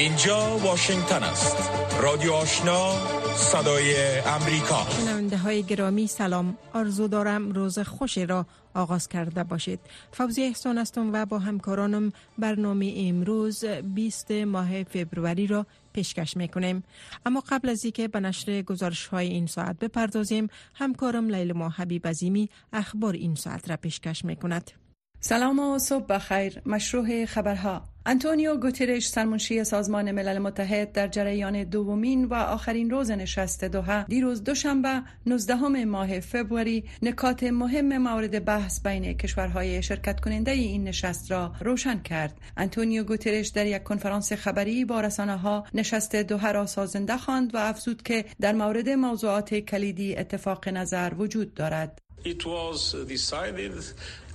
اینجا 0.00 0.58
واشنگتن 0.58 1.22
است. 1.22 1.70
رادیو 2.02 2.32
آشنا 2.32 2.92
صدای 3.34 4.18
امریکا. 4.20 4.86
شنونده 4.90 5.36
های 5.36 5.62
گرامی 5.62 6.06
سلام. 6.06 6.56
آرزو 6.74 7.08
دارم 7.08 7.50
روز 7.50 7.78
خوشی 7.78 8.26
را 8.26 8.46
آغاز 8.74 9.08
کرده 9.08 9.44
باشید. 9.44 9.80
فوزی 10.12 10.42
احسان 10.42 10.78
هستم 10.78 11.10
و 11.12 11.26
با 11.26 11.38
همکارانم 11.38 12.12
برنامه 12.38 12.94
امروز 12.96 13.64
20 13.64 14.30
ماه 14.30 14.82
فبروری 14.82 15.46
را 15.46 15.66
پیشکش 15.92 16.36
می‌کنیم. 16.36 16.84
اما 17.26 17.42
قبل 17.48 17.68
از 17.68 17.84
اینکه 17.84 18.08
به 18.08 18.20
نشر 18.20 18.62
گزارش 18.62 19.06
های 19.06 19.28
این 19.28 19.46
ساعت 19.46 19.78
بپردازیم 19.78 20.48
همکارم 20.74 21.28
لیل 21.28 21.52
ما 21.52 21.68
حبیب 21.68 22.06
عظیمی 22.06 22.48
اخبار 22.72 23.12
این 23.12 23.34
ساعت 23.34 23.70
را 23.70 23.76
پیشکش 23.76 24.24
می‌کند. 24.24 24.70
سلام 25.20 25.58
و 25.58 25.78
صبح 25.78 26.06
بخیر. 26.06 26.62
مشروع 26.66 27.24
خبرها. 27.24 27.89
انتونیو 28.06 28.56
گوتیرش 28.56 29.08
سرمنشی 29.08 29.64
سازمان 29.64 30.10
ملل 30.10 30.38
متحد 30.38 30.92
در 30.92 31.08
جریان 31.08 31.64
دومین 31.64 32.24
و 32.24 32.34
آخرین 32.34 32.90
روز 32.90 33.10
نشست 33.10 33.64
دوحه. 33.64 34.04
دیروز 34.04 34.44
دوشنبه 34.44 35.02
19 35.26 35.84
ماه 35.84 36.20
فوریه 36.20 36.82
نکات 37.02 37.42
مهم 37.42 37.98
مورد 37.98 38.44
بحث 38.44 38.80
بین 38.80 39.12
کشورهای 39.12 39.82
شرکت 39.82 40.20
کننده 40.20 40.50
این 40.50 40.84
نشست 40.84 41.30
را 41.30 41.52
روشن 41.60 42.02
کرد. 42.02 42.38
انتونیو 42.56 43.04
گوتیرش 43.04 43.48
در 43.48 43.66
یک 43.66 43.82
کنفرانس 43.82 44.32
خبری 44.32 44.84
با 44.84 45.00
رسانه 45.00 45.36
ها 45.36 45.64
نشست 45.74 46.16
دوحه 46.16 46.52
را 46.52 46.66
سازنده 46.66 47.16
خواند 47.16 47.54
و 47.54 47.58
افزود 47.58 48.02
که 48.02 48.24
در 48.40 48.52
مورد 48.52 48.88
موضوعات 48.88 49.54
کلیدی 49.54 50.16
اتفاق 50.16 50.68
نظر 50.68 51.12
وجود 51.18 51.54
دارد. 51.54 52.00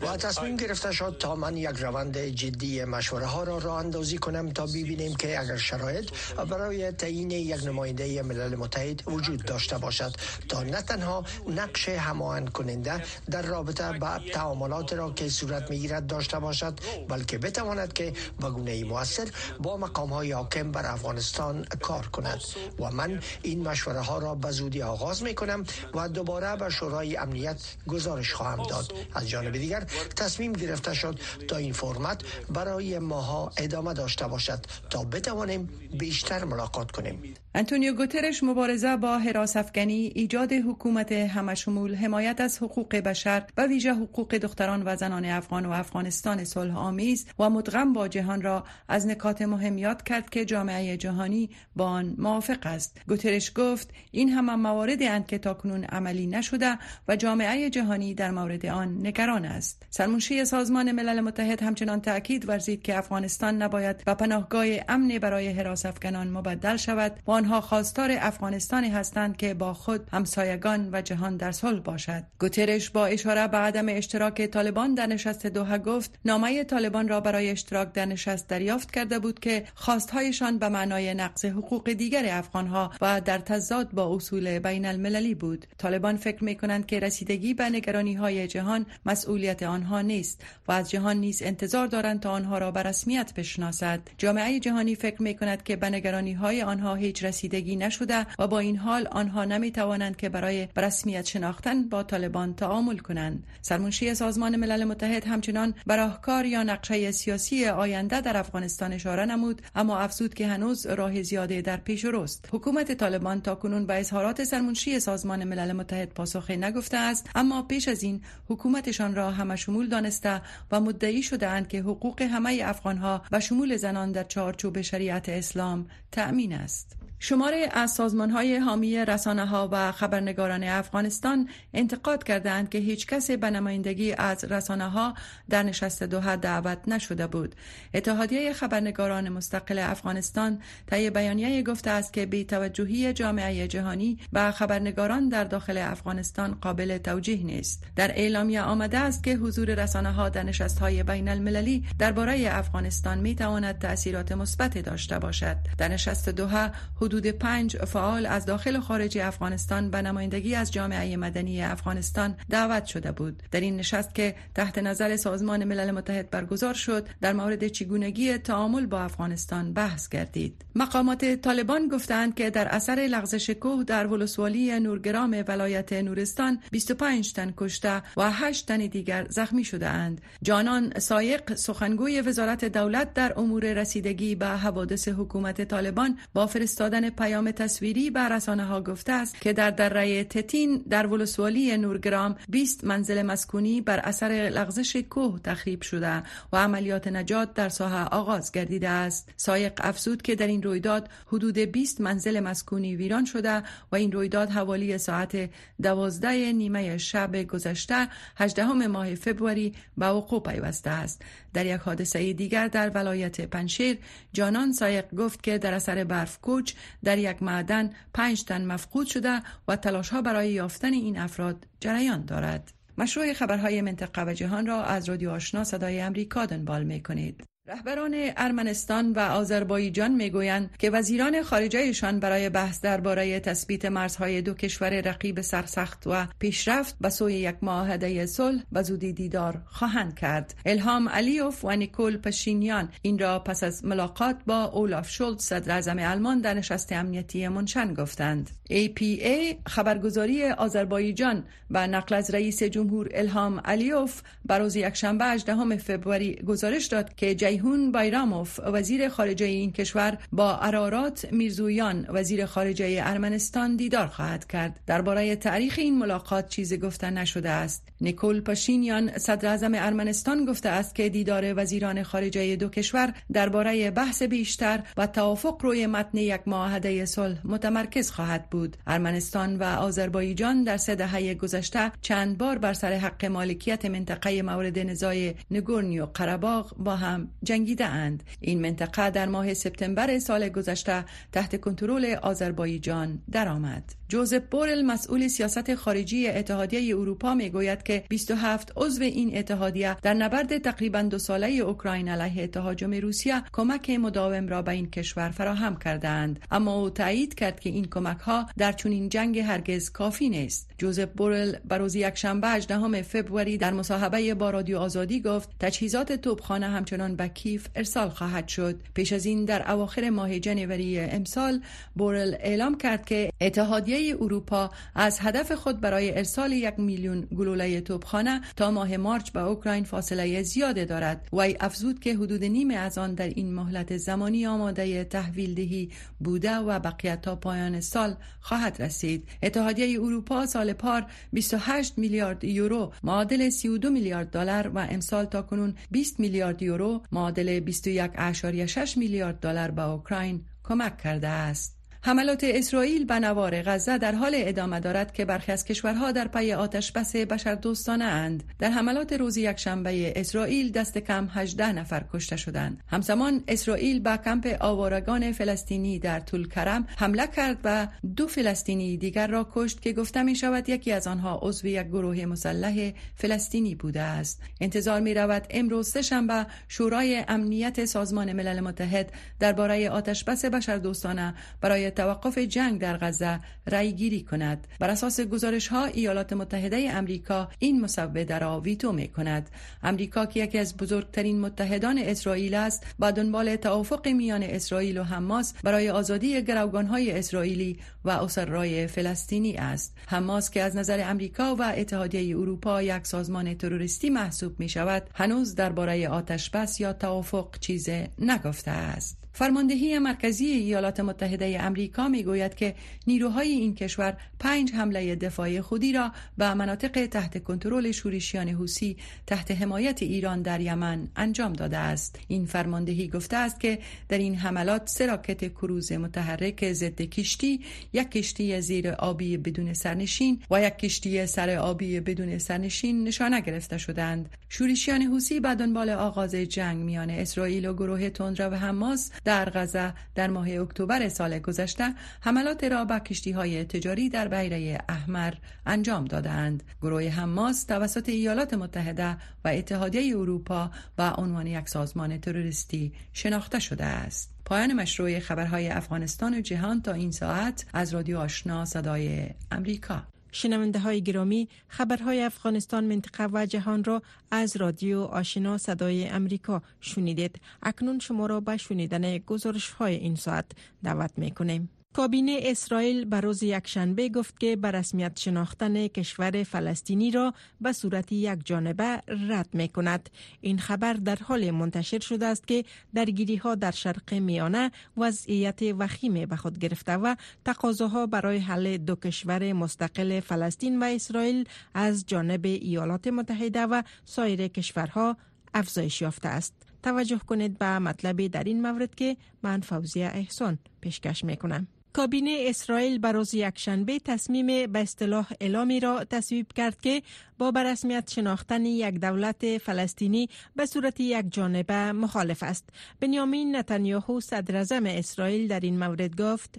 و 0.02 0.18
تصمیم 0.18 0.58
گرفته 0.58 0.92
شد 0.92 1.16
تا 1.20 1.36
من 1.36 1.58
یک 1.58 1.78
روند 1.78 2.18
جدی 2.18 2.86
مشوره 2.86 3.26
ها 3.26 3.44
را 3.44 3.58
راه 3.58 3.78
اندازی 3.80 4.18
کنم 4.18 4.50
تا 4.50 4.66
ببینیم 4.66 5.16
که 5.16 5.40
اگر 5.40 5.58
شرایط 5.58 6.10
برای 6.50 6.92
تعیین 6.92 7.32
یک 7.32 7.64
نماینده 7.66 8.22
ملل 8.22 8.56
متحد 8.56 9.04
وجود 9.08 9.46
داشته 9.46 9.78
باشد 9.78 10.16
تا 10.50 10.64
نه 10.64 10.82
تنها 10.82 11.24
نقش 11.50 11.90
هماهنگ 11.90 12.50
کننده 12.50 13.04
در 13.32 13.42
رابطه 13.42 13.92
با 13.92 14.20
تعاملات 14.34 14.94
را 14.94 15.12
که 15.12 15.30
صورت 15.30 15.70
می‌گیرد 15.70 16.08
داشته 16.08 16.40
باشد 16.40 16.80
بلکه 17.08 17.38
بتواند 17.38 17.94
که 17.94 18.14
به 18.40 18.50
گونه 18.50 18.84
موثر 18.84 19.28
با 19.60 19.78
مقام 19.78 20.10
های 20.14 20.32
حاکم 20.32 20.72
بر 20.72 20.86
افغانستان 20.86 21.66
کار 21.82 22.08
کند. 22.08 22.42
و 22.80 22.92
من 22.92 23.22
این 23.42 23.68
مشوره 23.68 24.00
ها 24.00 24.18
را 24.18 24.36
به 24.36 24.52
زودی 24.52 24.82
آغاز 24.82 25.24
می 25.24 25.36
کنم 25.36 25.66
و 25.94 26.10
دوباره 26.10 26.56
به 26.56 26.70
شورای 26.70 27.18
امنیت 27.18 27.62
گزارش 27.88 28.34
خواهم 28.34 28.68
داد. 28.68 28.94
از 29.14 29.30
جانب 29.30 29.58
دیگر 29.58 29.85
تصمیم 30.16 30.54
گرفته 30.54 30.94
شد 30.94 31.20
تا 31.48 31.58
این 31.58 31.74
فرمت 31.74 32.22
برای 32.50 33.00
ماها 33.00 33.52
ادامه 33.58 33.94
داشته 33.94 34.28
باشد 34.28 34.66
تا 34.90 35.04
بتوانیم 35.04 35.70
بیشتر 36.00 36.44
ملاقات 36.44 36.92
کنیم. 36.92 37.36
انتونیو 37.56 37.94
گوترش 37.94 38.44
مبارزه 38.44 38.98
با 38.98 39.18
حراس 39.18 39.58
افغانی 39.58 40.12
ایجاد 40.16 40.54
حکومت 40.54 41.12
همشمول 41.12 41.96
حمایت 41.96 42.42
از 42.42 42.58
حقوق 42.58 42.96
بشر 42.96 43.44
و 43.58 43.68
ویژه 43.68 43.94
حقوق 43.94 44.36
دختران 44.36 44.84
و 44.86 44.96
زنان 44.96 45.26
افغان 45.26 45.66
و 45.66 45.72
افغانستان 45.72 46.44
صلح 46.44 46.78
آمیز 46.78 47.26
و 47.40 47.50
مدغم 47.50 47.94
با 47.94 48.08
جهان 48.08 48.42
را 48.42 48.64
از 48.88 49.08
نکات 49.08 49.42
مهم 49.42 49.78
یاد 49.78 50.04
کرد 50.04 50.30
که 50.30 50.46
جامعه 50.46 50.98
جهانی 50.98 51.50
با 51.76 51.86
آن 51.86 52.16
موافق 52.18 52.66
است. 52.66 52.98
گوترش 53.08 53.52
گفت 53.56 53.90
این 54.12 54.30
همه 54.30 54.56
مواردی 54.56 55.08
اند 55.08 55.28
که 55.28 55.38
تاکنون 55.38 55.84
عملی 55.84 56.28
نشده 56.28 56.78
و 57.08 57.16
جامعه 57.16 57.70
جهانی 57.70 58.14
در 58.14 58.32
مورد 58.32 58.66
آن 58.66 59.08
نگران 59.08 59.46
است. 59.46 59.75
سرمنشی 59.90 60.46
سازمان 60.46 60.92
ملل 60.92 61.22
متحد 61.22 61.64
همچنان 61.64 62.02
تاکید 62.02 62.50
ورزید 62.50 62.82
که 62.82 62.98
افغانستان 62.98 63.62
نباید 63.62 64.06
به 64.06 64.14
پناهگاه 64.14 64.66
امن 64.88 65.20
برای 65.20 65.48
حراس 65.48 65.86
افغانان 65.86 66.28
مبدل 66.28 66.78
شود 66.78 67.20
و 67.28 67.32
آنها 67.32 67.62
خواستار 67.62 68.10
افغانستانی 68.20 68.90
هستند 68.90 69.38
که 69.38 69.54
با 69.54 69.74
خود 69.74 70.10
همسایگان 70.14 70.90
و 70.92 71.02
جهان 71.02 71.38
در 71.38 71.52
صلح 71.52 71.80
باشد. 71.80 72.24
گوترش 72.40 72.90
با 72.90 73.06
اشاره 73.06 73.48
به 73.48 73.58
عدم 73.58 73.86
اشتراک 73.90 74.46
طالبان 74.46 74.94
در 74.94 75.08
نشست 75.08 75.46
دوحه 75.48 75.78
گفت 75.78 76.20
نامه 76.26 76.64
طالبان 76.64 77.08
را 77.08 77.22
برای 77.22 77.50
اشتراک 77.50 77.94
در 77.94 78.06
نشست 78.06 78.48
دریافت 78.48 78.92
کرده 78.92 79.20
بود 79.20 79.40
که 79.40 79.64
خواستهایشان 79.76 80.60
به 80.60 80.70
معنای 80.70 81.14
نقض 81.14 81.46
حقوق 81.46 81.92
دیگر 81.92 82.38
افغانها 82.38 82.92
و 83.02 83.22
در 83.22 83.38
تضاد 83.38 83.92
با 83.92 84.16
اصول 84.16 84.60
بین 84.60 84.86
المللی 84.86 85.36
بود. 85.36 85.66
طالبان 85.78 86.18
فکر 86.18 86.44
می 86.44 86.56
کنند 86.56 86.86
که 86.86 87.00
رسیدگی 87.00 87.54
به 87.54 87.70
نگرانی 87.70 88.14
های 88.14 88.48
جهان 88.48 88.86
مسئولیت 89.06 89.64
آنها 89.66 90.02
نیست 90.02 90.42
و 90.68 90.72
از 90.72 90.90
جهان 90.90 91.18
نیز 91.18 91.42
انتظار 91.44 91.88
دارند 91.88 92.20
تا 92.20 92.32
آنها 92.32 92.58
را 92.58 92.72
به 92.72 92.84
رسمیت 92.84 93.34
بشناسد. 93.34 94.00
جامعه 94.18 94.60
جهانی 94.60 94.96
فکر 94.96 95.22
می 95.22 95.36
کند 95.36 95.64
که 95.64 95.76
به 95.76 95.90
نگرانی 95.90 96.34
های 96.34 96.62
آنها 96.62 96.96
هیچ 96.96 97.24
رسیدگی 97.24 97.76
نشده 97.76 98.26
و 98.40 98.48
با 98.48 98.60
این 98.60 98.78
حال 98.78 99.08
آنها 99.08 99.46
نمی 99.46 99.72
توانند 99.72 100.16
که 100.16 100.30
برای 100.30 100.68
رسمیت 100.78 101.26
شناختن 101.26 101.90
با 101.90 102.04
طالبان 102.04 102.54
تعامل 102.56 102.98
کنند. 102.98 103.44
سرمنشی 103.62 104.16
سازمان 104.16 104.56
ملل 104.56 104.84
متحد 104.84 105.28
همچنان 105.28 105.74
به 105.86 105.96
راهکار 105.96 106.46
یا 106.46 106.64
نقشه 106.64 107.12
سیاسی 107.12 107.66
آینده 107.66 108.22
در 108.22 108.38
افغانستان 108.38 108.94
اشاره 108.94 109.26
نمود 109.26 109.62
اما 109.76 110.00
افزود 110.00 110.34
که 110.34 110.48
هنوز 110.48 110.86
راه 110.86 111.24
زیاده 111.24 111.62
در 111.62 111.78
پیش 111.78 112.06
روست. 112.06 112.50
حکومت 112.52 112.92
طالبان 112.92 113.42
تاکنون 113.42 113.86
به 113.86 114.00
اظهارات 114.00 114.44
سرمنشی 114.44 115.00
سازمان 115.00 115.44
ملل 115.44 115.72
متحد 115.72 116.10
پاسخی 116.10 116.58
نگفته 116.58 116.98
است 116.98 117.30
اما 117.36 117.62
پیش 117.62 117.88
از 117.88 118.04
این 118.04 118.22
حکومتشان 118.50 119.16
را 119.16 119.32
همشمول 119.56 119.90
دانسته 119.90 120.42
و 120.72 120.80
مدعی 120.82 121.24
شده 121.24 121.48
اند 121.48 121.68
که 121.68 121.80
حقوق 121.80 122.22
همه 122.22 122.62
افغانها 122.66 123.22
و 123.32 123.40
شمول 123.40 123.78
زنان 123.78 124.12
در 124.12 124.24
چارچوب 124.24 124.82
شریعت 124.82 125.30
اسلام 125.30 125.88
تأمین 126.12 126.54
است. 126.54 127.05
شماره 127.20 127.70
از 127.72 127.92
سازمان 127.92 128.30
های 128.30 128.58
حامی 128.58 129.06
رسانه 129.06 129.46
ها 129.46 129.70
و 129.72 129.92
خبرنگاران 129.92 130.64
افغانستان 130.64 131.50
انتقاد 131.74 132.24
کردند 132.24 132.70
که 132.70 132.78
هیچ 132.78 133.08
کسی 133.08 133.38
به 133.38 133.50
نمایندگی 133.50 134.14
از 134.14 134.44
رسانه 134.44 134.90
ها 134.90 135.14
در 135.50 135.64
نشست 135.64 136.04
دوحه 136.04 136.36
دعوت 136.36 136.78
نشده 136.88 137.28
بود. 137.28 137.56
اتحادیه 137.94 138.54
خبرنگاران 138.54 139.30
مستقل 139.30 139.80
افغانستان 139.80 140.60
طی 140.90 141.10
بیانیه 141.10 141.64
گفته 141.64 141.90
است 141.90 142.14
که 142.14 142.26
بی 142.26 142.46
توجهی 142.46 143.14
جامعه 143.14 143.68
جهانی 143.68 144.20
و 144.34 144.52
خبرنگاران 144.52 145.30
در 145.30 145.44
داخل 145.44 145.78
افغانستان 145.78 146.58
قابل 146.62 146.98
توجیه 146.98 147.44
نیست. 147.44 147.84
در 147.96 148.12
اعلامیه 148.12 148.62
آمده 148.62 148.98
است 148.98 149.24
که 149.24 149.36
حضور 149.36 149.84
رسانه 149.84 150.12
ها 150.12 150.30
در 150.30 150.44
نشست 150.44 150.80
های 150.80 151.04
بین 151.04 151.28
المللی 151.28 151.86
درباره 152.00 152.48
افغانستان 152.52 153.18
می 153.18 153.36
تواند 153.36 153.80
تاثیرات 153.80 154.32
مثبت 154.32 154.78
داشته 154.78 155.20
باشد. 155.20 155.58
در 155.78 155.88
نشست 155.88 156.30
دوحه 156.30 156.72
حدود 157.06 157.28
پنج 157.28 157.78
فعال 157.78 158.26
از 158.26 158.46
داخل 158.46 158.76
و 158.76 158.82
خارج 158.82 159.18
افغانستان 159.18 159.90
به 159.90 160.02
نمایندگی 160.02 160.56
از 160.56 160.72
جامعه 160.72 161.18
مدنی 161.18 161.62
افغانستان 161.64 162.36
دعوت 162.50 162.86
شده 162.86 163.12
بود. 163.12 163.44
در 163.52 163.60
این 163.60 163.78
نشست 163.78 164.16
که 164.16 164.36
تحت 164.56 164.78
نظر 164.78 165.18
سازمان 165.18 165.64
ملل 165.64 165.92
متحد 165.92 166.30
برگزار 166.30 166.74
شد 166.74 167.08
در 167.22 167.34
مورد 167.34 167.68
چگونگی 167.68 168.38
تعامل 168.38 168.86
با 168.86 169.00
افغانستان 169.02 169.74
بحث 169.74 170.10
گردید. 170.10 170.66
مقامات 170.76 171.26
طالبان 171.36 171.88
گفتند 171.88 172.36
که 172.36 172.50
در 172.50 172.68
اثر 172.68 173.08
لغزش 173.12 173.50
کوه 173.50 173.84
در 173.84 174.08
ولسوالی 174.08 174.80
نورگرام 174.80 175.44
ولایت 175.48 175.94
نورستان 175.94 176.60
25 176.72 177.34
تن 177.34 177.54
کشته 177.58 178.02
و 178.18 178.32
8 178.32 178.68
تن 178.68 178.78
دیگر 178.78 179.26
زخمی 179.30 179.64
شده 179.64 179.88
اند 179.88 180.22
جانان 180.42 181.00
سایق 181.00 181.56
سخنگوی 181.56 182.22
وزارت 182.22 182.66
دولت 182.66 183.14
در 183.14 183.40
امور 183.40 183.74
رسیدگی 183.74 184.36
به 184.36 184.48
حوادث 184.48 185.08
حکومت 185.08 185.62
طالبان 185.62 186.18
با 186.34 186.48
فرستادن 186.48 186.95
دادن 186.96 187.10
پیام 187.10 187.52
تصویری 187.52 188.10
به 188.10 188.20
رسانه 188.20 188.66
ها 188.66 188.82
گفته 188.82 189.12
است 189.12 189.42
که 189.42 189.54
در 189.54 189.72
دره 189.72 190.24
تتین 190.24 190.84
در 190.90 191.08
ولسوالی 191.08 191.78
نورگرام 191.78 192.36
20 192.50 192.84
منزل 192.84 193.22
مسکونی 193.22 193.82
بر 193.82 194.00
اثر 194.00 194.28
لغزش 194.54 194.96
کوه 194.96 195.40
تخریب 195.40 195.82
شده 195.82 196.24
و 196.54 196.58
عملیات 196.58 197.08
نجات 197.08 197.54
در 197.54 197.70
ساحه 197.70 198.06
آغاز 198.06 198.52
گردیده 198.52 198.90
است. 198.90 199.30
سایق 199.38 199.74
افزود 199.84 200.22
که 200.22 200.36
در 200.36 200.48
این 200.48 200.64
رویداد 200.64 201.10
حدود 201.28 201.58
20 201.58 202.02
منزل 202.02 202.40
مسکونی 202.40 202.96
ویران 202.96 203.26
شده 203.26 203.64
و 203.92 203.96
این 203.96 204.12
رویداد 204.12 204.50
حوالی 204.50 204.98
ساعت 204.98 205.50
12 205.82 206.52
نیمه 206.54 206.98
شب 206.98 207.44
گذشته 207.44 208.08
18 208.38 208.88
ماه 208.88 209.16
فبروری 209.16 209.74
به 209.98 210.06
وقوع 210.06 210.42
پیوسته 210.42 210.90
است. 210.90 211.22
در 211.54 211.66
یک 211.66 211.82
حادثه 211.82 212.34
دیگر 212.34 212.68
در 212.68 212.90
ولایت 212.90 213.42
پنشیر 213.42 213.98
جانان 214.34 214.74
سایق 214.74 215.16
گفت 215.16 215.44
که 215.44 215.58
در 215.58 215.74
اثر 215.74 216.04
برف 216.04 216.42
کوچ 216.42 216.74
در 217.04 217.18
یک 217.18 217.44
معدن 217.44 217.90
پنج 218.14 218.44
تن 218.44 218.66
مفقود 218.66 219.08
شده 219.08 219.42
و 219.68 219.76
تلاش 219.76 220.10
ها 220.10 220.22
برای 220.22 220.52
یافتن 220.52 220.94
این 220.94 221.18
افراد 221.18 221.68
جریان 221.80 222.26
دارد. 222.26 222.74
مشروع 222.98 223.34
خبرهای 223.34 223.82
منطقه 223.82 224.24
و 224.26 224.34
جهان 224.34 224.66
را 224.66 224.84
از 224.84 225.10
رادیو 225.10 225.32
آشنا 225.32 225.64
صدای 225.64 226.02
امریکا 226.02 226.46
دنبال 226.46 226.84
می 226.84 227.04
کنید. 227.04 227.55
رهبران 227.68 228.16
ارمنستان 228.38 229.12
و 229.14 229.20
آذربایجان 229.20 230.12
می‌گویند 230.12 230.70
که 230.80 230.90
وزیران 230.90 231.44
خارجهشان 231.44 232.20
برای 232.20 232.50
بحث 232.50 232.82
درباره 232.82 233.40
تثبیت 233.40 233.86
مرزهای 233.86 234.42
دو 234.42 234.54
کشور 234.54 235.02
رقیب 235.02 235.42
سرسخت 235.42 236.04
و 236.08 236.28
پیشرفت 236.40 236.96
به 237.02 237.10
سوی 237.10 237.34
یک 237.34 237.56
معاهده 237.62 238.26
صلح 238.26 238.64
به 238.72 238.82
زودی 238.82 239.14
دیدار 239.14 239.62
خواهند 239.66 240.16
کرد. 240.16 240.56
الهام 240.66 241.10
علیوف 241.10 241.66
و 241.66 241.76
نیکول 241.76 242.18
پشینیان 242.18 242.90
این 243.02 243.20
را 243.20 243.40
پس 243.40 243.64
از 243.64 243.86
ملاقات 243.86 244.38
با 244.46 244.64
اولاف 244.64 245.10
شولت 245.10 245.40
صدر 245.40 245.72
اعظم 245.72 246.00
آلمان 246.00 246.42
در 246.42 246.54
نشست 246.54 246.92
امنیتی 246.92 247.48
منشن 247.48 247.94
گفتند. 247.94 248.50
APA 248.70 249.56
خبرگزاری 249.68 250.46
آذربایجان 250.46 251.44
با 251.70 251.86
نقل 251.86 252.16
از 252.16 252.32
رئیس 252.32 252.64
جمهور 252.64 253.10
الهام 253.14 253.60
علیوف 253.60 254.22
بر 254.46 254.60
روز 254.60 254.76
یکشنبه 254.76 255.26
18 255.26 255.78
فوریه 255.78 256.36
گزارش 256.36 256.86
داد 256.86 257.16
که 257.16 257.36
کیهون 257.56 257.92
بایراموف 257.92 258.60
وزیر 258.64 259.10
خارجه 259.10 259.46
این 259.46 259.72
کشور 259.72 260.18
با 260.32 260.58
ارارات 260.58 261.34
میرزویان 261.34 262.06
وزیر 262.10 262.46
خارجه 262.46 263.02
ارمنستان 263.04 263.76
دیدار 263.76 264.08
خواهد 264.08 264.48
کرد. 264.48 264.80
درباره 264.88 265.36
تاریخ 265.36 265.76
این 265.78 266.00
ملاقات 266.00 266.50
چیزی 266.50 266.78
گفته 266.78 267.10
نشده 267.10 267.50
است. 267.50 267.88
نیکول 268.02 268.42
پاشینیان 268.42 269.18
صدر 269.18 269.48
اعظم 269.48 269.72
ارمنستان 269.76 270.46
گفته 270.46 270.70
است 270.70 270.96
که 270.96 271.10
دیدار 271.10 271.54
وزیران 271.58 272.04
خارجه 272.04 272.56
دو 272.56 272.70
کشور 272.70 273.14
درباره 273.34 273.92
بحث 273.92 274.24
بیشتر 274.24 274.84
و 274.98 275.08
توافق 275.08 275.58
روی 275.62 275.88
متن 275.88 276.18
یک 276.18 276.42
معاهده 276.48 277.06
صلح 277.06 277.48
متمرکز 277.48 278.12
خواهد 278.12 278.50
بود. 278.50 278.78
ارمنستان 278.88 279.56
و 279.56 279.64
آذربایجان 279.64 280.64
در 280.64 280.78
سه 280.78 280.96
دهه 280.96 281.34
گذشته 281.34 281.92
چند 282.02 282.38
بار 282.38 282.58
بر 282.58 282.74
سر 282.74 282.94
حق 282.94 283.26
مالکیت 283.26 283.86
منطقه 283.86 284.42
مورد 284.42 284.80
نزاع 284.80 285.32
نگورنی 285.52 286.00
و 286.00 286.06
قرباغ 286.06 286.76
با 286.78 286.96
هم 286.96 287.28
جنگیده 287.46 287.86
اند 287.86 288.24
این 288.42 288.62
منطقه 288.62 289.10
در 289.10 289.26
ماه 289.26 289.54
سپتامبر 289.54 290.20
سال 290.20 290.50
گذشته 290.50 291.06
تحت 291.32 291.62
کنترل 291.62 292.16
آذربایجان 292.22 293.22
درآمد. 293.32 293.84
جوزف 294.10 294.42
بورل 294.52 294.82
مسئول 294.82 295.28
سیاست 295.28 295.76
خارجی 295.76 296.28
اتحادیه 296.28 296.98
اروپا 296.98 297.34
می‌گوید 297.34 297.84
که 297.84 298.04
27 298.10 298.74
عضو 298.76 299.04
این 299.04 299.38
اتحادیه 299.38 299.96
در 300.02 300.14
نبرد 300.14 300.58
تقریبا 300.58 301.02
دو 301.02 301.18
ساله 301.18 301.48
اوکراین 301.48 302.10
علیه 302.10 302.48
تهاجم 302.48 302.94
روسیه 302.94 303.44
کمک 303.54 303.90
مداوم 303.90 304.48
را 304.48 304.62
به 304.62 304.72
این 304.72 304.90
کشور 304.90 305.30
فراهم 305.30 305.76
کردند 305.76 306.40
اما 306.52 306.76
او 306.76 306.90
تایید 306.90 307.36
کرد 307.36 307.60
که 307.60 307.70
این 307.70 307.86
کمک 307.86 308.20
ها 308.20 308.46
در 308.58 308.72
چنین 308.72 309.10
جنگ 309.10 309.40
هرگز 309.40 309.90
کافی 309.92 310.30
نیست. 310.30 310.72
جوزف 310.78 311.10
بورل 311.18 311.56
بر 311.66 311.78
روز 311.78 311.96
یکشنبه 311.96 312.48
18 312.48 313.02
فوریه 313.02 313.58
در 313.58 313.74
مصاحبه 313.74 314.34
با 314.34 314.50
رادیو 314.50 314.78
آزادی 314.78 315.22
گفت 315.22 315.50
تجهیزات 315.60 316.12
توپخانه 316.12 316.70
همچنان 316.70 317.16
به 317.16 317.30
کیف 317.36 317.68
ارسال 317.76 318.10
خواهد 318.10 318.48
شد. 318.48 318.82
پیش 318.94 319.14
از 319.14 319.26
این 319.26 319.46
در 319.46 319.72
اواخر 319.72 320.10
ماه 320.10 320.40
جنوری 320.40 321.00
امسال 321.00 321.62
بورل 321.96 322.36
اعلام 322.40 322.78
کرد 322.78 323.06
که 323.06 323.32
اتحادیه 323.42 324.16
اروپا 324.22 324.72
از 324.96 325.20
هدف 325.22 325.52
خود 325.52 325.82
برای 325.82 326.18
ارسال 326.18 326.52
یک 326.52 326.80
میلیون 326.80 327.22
گلوله 327.38 327.82
توپخانه 327.82 328.42
تا 328.56 328.72
ماه 328.72 328.98
مارچ 328.98 329.32
به 329.32 329.40
اوکراین 329.40 329.84
فاصله 329.84 330.44
زیاده 330.44 330.86
دارد. 330.86 331.30
وی 331.34 331.56
افزود 331.60 332.00
که 332.00 332.16
حدود 332.16 332.44
نیم 332.44 332.72
از 332.72 332.98
آن 332.98 333.14
در 333.14 333.28
این 333.28 333.54
مهلت 333.54 333.98
زمانی 333.98 334.48
آماده 334.48 335.04
تحویل 335.04 335.54
دهی 335.54 335.90
بوده 336.20 336.56
و 336.56 336.80
بقیه 336.80 337.16
تا 337.16 337.36
پایان 337.36 337.82
سال 337.82 338.16
خواهد 338.40 338.82
رسید. 338.82 339.28
اتحادیه 339.44 340.02
اروپا 340.02 340.46
سال 340.46 340.74
پار 340.74 341.06
28 341.34 341.98
میلیارد 341.98 342.44
یورو 342.44 342.94
معادل 343.04 343.50
32 343.50 343.90
میلیارد 343.90 344.30
دلار 344.30 344.68
و 344.68 344.80
امسال 344.80 345.26
تا 345.26 345.42
کنون 345.42 345.76
20 345.92 346.20
میلیارد 346.20 346.62
یورو 346.62 347.02
21.6 347.32 348.98
میلیارد 348.98 349.40
دلار 349.40 349.72
به 349.72 349.82
اوکراین 349.82 350.46
کمک 350.64 350.98
کرده 350.98 351.28
است. 351.28 351.75
حملات 352.06 352.44
اسرائیل 352.44 353.06
به 353.06 353.20
نوار 353.20 353.62
غزه 353.62 353.98
در 353.98 354.16
حال 354.16 354.32
ادامه 354.36 354.80
دارد 354.80 355.14
که 355.14 355.26
برخی 355.26 355.52
از 355.52 355.66
کشورها 355.66 356.12
در 356.12 356.28
پی 356.28 356.54
آتش 356.54 356.92
بس 356.92 357.16
بشر 357.16 357.56
دوستانه 357.56 358.06
اند. 358.06 358.44
در 358.60 358.70
حملات 358.70 359.14
روز 359.14 359.38
یکشنبه 359.38 360.14
اسرائیل 360.16 360.72
دست 360.72 360.98
کم 360.98 361.28
18 361.32 361.72
نفر 361.72 362.04
کشته 362.14 362.36
شدند. 362.36 362.84
همزمان 362.88 363.44
اسرائیل 363.48 364.00
به 364.00 364.18
کمپ 364.18 364.58
آوارگان 364.60 365.32
فلسطینی 365.32 366.00
در 366.00 366.20
طول 366.20 366.48
کرم 366.48 366.88
حمله 366.98 367.28
کرد 367.28 367.58
و 367.64 367.88
دو 368.16 368.28
فلسطینی 368.28 368.98
دیگر 368.98 369.28
را 369.28 369.48
کشت 369.54 369.82
که 369.82 369.94
گفته 369.94 370.24
می 370.24 370.36
شود 370.36 370.70
یکی 370.70 370.92
از 370.92 371.08
آنها 371.08 371.40
عضو 371.42 371.68
یک 371.68 371.88
گروه 371.88 372.26
مسلح 372.26 372.92
فلسطینی 373.16 373.76
بوده 373.76 374.02
است. 374.02 374.42
انتظار 374.62 375.00
می 375.00 375.14
رود 375.14 375.48
امروز 375.50 375.90
سهشنبه 375.90 376.46
شورای 376.68 377.26
امنیت 377.28 377.86
سازمان 377.86 378.34
ملل 378.34 378.60
متحد 378.60 379.12
درباره 379.40 379.90
آتش 379.90 380.24
بس 380.24 380.46
بشر 380.46 380.78
دوستانه 380.78 381.36
برای 381.62 381.92
توقف 381.96 382.38
جنگ 382.38 382.80
در 382.80 382.98
غزه 382.98 383.40
رای 383.68 383.94
گیری 383.94 384.24
کند. 384.24 384.68
بر 384.80 384.90
اساس 384.90 385.22
گزارش 385.22 385.68
ها 385.68 385.86
ایالات 385.86 386.34
متحده 386.34 386.90
امریکا 386.92 387.50
این 387.60 387.82
مسوده 387.82 388.40
را 388.40 388.60
ویتو 388.60 388.92
می 388.92 389.08
کند 389.08 389.50
امریکا 389.84 390.26
که 390.26 390.44
یکی 390.44 390.58
از 390.58 390.78
بزرگترین 390.78 391.40
متحدان 391.40 391.98
اسرائیل 391.98 392.54
است 392.54 392.86
با 393.00 393.12
دنبال 393.12 393.56
توافق 393.56 394.08
میان 394.08 394.44
اسرائیل 394.44 394.98
و 394.98 395.04
حماس 395.04 395.54
برای 395.64 395.90
آزادی 395.90 396.42
گروگان 396.42 396.86
های 396.86 397.12
اسرائیلی 397.12 397.80
و 398.06 398.10
اسرای 398.10 398.88
فلسطینی 398.88 399.56
است. 399.56 399.98
حماس 400.08 400.52
که 400.52 400.62
از 400.62 400.76
نظر 400.76 401.10
امریکا 401.10 401.56
و 401.56 401.74
اتحادیه 401.78 402.38
اروپا 402.38 402.82
یک 402.82 403.08
سازمان 403.08 403.54
تروریستی 403.54 404.10
محسوب 404.10 404.60
می 404.60 404.70
شود 404.70 405.04
هنوز 405.14 405.56
درباره 405.56 406.10
آتش 406.10 406.50
بس 406.50 406.80
یا 406.80 406.94
توافق 406.94 407.60
چیز 407.60 407.90
نگفته 408.20 408.72
است. 408.72 409.25
فرماندهی 409.36 410.00
مرکزی 410.00 410.46
ایالات 410.46 411.00
متحده 411.00 411.58
امریکا 411.62 412.08
می 412.08 412.24
گوید 412.24 412.56
که 412.56 412.76
نیروهای 413.08 413.52
این 413.52 413.76
کشور 413.76 414.18
پنج 414.40 414.72
حمله 414.74 415.16
دفاعی 415.16 415.62
خودی 415.62 415.94
را 415.94 416.12
به 416.38 416.54
مناطق 416.54 417.06
تحت 417.06 417.44
کنترل 417.44 417.92
شورشیان 417.92 418.50
حوسی 418.50 418.98
تحت 419.28 419.52
حمایت 419.52 420.04
ایران 420.04 420.42
در 420.42 420.62
یمن 420.62 421.08
انجام 421.16 421.54
داده 421.54 421.78
است. 421.78 422.20
این 422.28 422.46
فرماندهی 422.46 423.08
گفته 423.08 423.38
است 423.38 423.60
که 423.60 423.80
در 424.10 424.18
این 424.18 424.36
حملات 424.36 424.88
سه 424.88 425.06
راکت 425.06 425.48
کروز 425.48 425.92
متحرک 425.92 426.74
ضد 426.74 427.02
کشتی 427.02 427.60
یک 427.94 428.12
کشتی 428.12 428.62
زیر 428.62 428.90
آبی 428.90 429.38
بدون 429.38 429.74
سرنشین 429.74 430.42
و 430.52 430.62
یک 430.62 430.78
کشتی 430.78 431.26
سر 431.26 431.50
آبی 431.50 432.00
بدون 432.00 432.38
سرنشین 432.38 433.04
نشانه 433.04 433.42
گرفته 433.42 433.78
شدند. 433.78 434.30
شورشیان 434.50 435.02
حوسی 435.02 435.40
بعد 435.40 435.58
دنبال 435.58 435.90
آغاز 435.90 436.36
جنگ 436.36 436.78
میان 436.78 437.10
اسرائیل 437.10 437.66
و 437.66 437.74
گروه 437.74 438.10
تندرو 438.10 438.54
حماس 438.56 439.12
در 439.26 439.50
غزه 439.50 439.94
در 440.16 440.28
ماه 440.28 440.50
اکتبر 440.50 441.10
سال 441.10 441.40
گذشته 441.40 441.94
حملات 442.22 442.64
را 442.64 442.86
به 442.86 443.00
کشتی 443.00 443.32
های 443.32 443.64
تجاری 443.64 444.10
در 444.10 444.28
بحیره 444.28 444.78
احمر 444.90 445.34
انجام 445.66 446.06
دادند 446.06 446.64
گروه 446.82 447.10
حماس 447.10 447.64
توسط 447.64 448.10
ایالات 448.10 448.54
متحده 448.54 449.18
و 449.46 449.48
اتحادیه 449.48 450.18
اروپا 450.18 450.72
و 450.98 451.10
عنوان 451.10 451.48
یک 451.48 451.70
سازمان 451.70 452.18
تروریستی 452.20 452.94
شناخته 453.14 453.60
شده 453.60 453.86
است. 453.86 454.32
پایان 454.46 454.74
مشروع 454.74 455.20
خبرهای 455.20 455.70
افغانستان 455.70 456.34
و 456.34 456.42
جهان 456.42 456.82
تا 456.82 456.94
این 456.94 457.12
ساعت 457.12 457.66
از 457.74 457.94
رادیو 457.94 458.18
آشنا 458.18 458.66
صدای 458.66 459.30
امریکا. 459.52 460.15
شنونده 460.36 460.80
های 460.80 461.02
گرامی 461.02 461.48
خبرهای 461.68 462.22
افغانستان 462.22 462.84
منطقه 462.84 463.30
و 463.34 463.46
جهان 463.46 463.84
را 463.84 464.02
از 464.32 464.56
رادیو 464.56 465.00
آشنا 465.00 465.58
صدای 465.58 466.08
امریکا 466.08 466.62
شنیدید. 466.82 467.42
اکنون 467.64 468.00
شما 468.00 468.26
را 468.26 468.40
به 468.40 468.58
شنیدن 468.58 469.18
گزارش 469.18 469.70
های 469.70 469.96
این 469.96 470.16
ساعت 470.16 470.46
دعوت 470.84 471.12
می 471.18 471.32
کنیم 471.32 471.70
کابینه 471.96 472.40
اسرائیل 472.44 473.06
بر 473.06 473.22
روز 473.22 473.44
یکشنبه 473.44 474.10
گفت 474.10 474.40
که 474.40 474.56
به 474.56 474.72
رسمیت 474.72 475.20
شناختن 475.20 475.88
کشور 475.88 476.44
فلسطینی 476.44 477.12
را 477.12 477.34
به 477.62 477.74
صورت 477.74 478.12
یک 478.12 478.40
جانبه 478.46 479.02
رد 479.08 479.50
می 479.54 479.68
کند. 479.68 480.10
این 480.42 480.60
خبر 480.60 480.94
در 480.94 481.16
حال 481.16 481.52
منتشر 481.52 482.00
شده 482.00 482.26
است 482.26 482.48
که 482.48 482.64
درگیری 482.94 483.36
ها 483.36 483.56
در 483.56 483.72
شرق 483.72 484.14
میانه 484.14 484.72
وضعیت 484.98 485.60
وخیم 485.62 486.26
به 486.26 486.36
خود 486.36 486.60
گرفته 486.60 486.98
و 486.98 487.16
تقاضاها 487.46 488.06
برای 488.06 488.38
حل 488.38 488.78
دو 488.78 488.96
کشور 488.96 489.54
مستقل 489.54 490.20
فلسطین 490.20 490.80
و 490.80 490.84
اسرائیل 490.84 491.46
از 491.74 492.06
جانب 492.08 492.46
ایالات 492.46 493.08
متحده 493.08 493.66
و 493.66 493.82
سایر 494.06 494.48
کشورها 494.48 495.18
افزایش 495.54 496.02
یافته 496.02 496.30
است. 496.30 496.54
توجه 496.84 497.18
کنید 497.28 497.58
به 497.58 497.80
مطلبی 497.80 498.30
در 498.30 498.44
این 498.44 498.62
مورد 498.62 498.96
که 498.96 499.18
من 499.44 499.62
فوزیه 499.62 500.12
احسان 500.14 500.60
پیشکش 500.82 501.24
می 501.24 501.38
کنم. 501.38 501.68
کابینه 501.96 502.46
اسرائیل 502.48 503.00
بر 503.00 503.12
روز 503.12 503.34
یکشنبه 503.34 504.00
تصمیم 504.00 504.72
به 504.72 504.80
اصطلاح 504.80 505.32
اعلامی 505.42 505.80
را 505.80 506.04
تصویب 506.04 506.48
کرد 506.56 506.82
که 506.82 507.02
با 507.38 507.52
برسمیت 507.52 508.12
شناختن 508.16 508.66
یک 508.66 508.96
دولت 508.96 509.58
فلسطینی 509.58 510.30
به 510.56 510.66
صورت 510.66 511.00
یک 511.00 511.26
جانبه 511.32 511.92
مخالف 511.92 512.44
است. 512.44 512.70
بنیامین 513.00 513.56
نتانیاهو 513.56 514.20
صدر 514.20 514.66
اسرائیل 514.86 515.48
در 515.48 515.60
این 515.60 515.80
مورد 515.80 516.22
گفت 516.22 516.56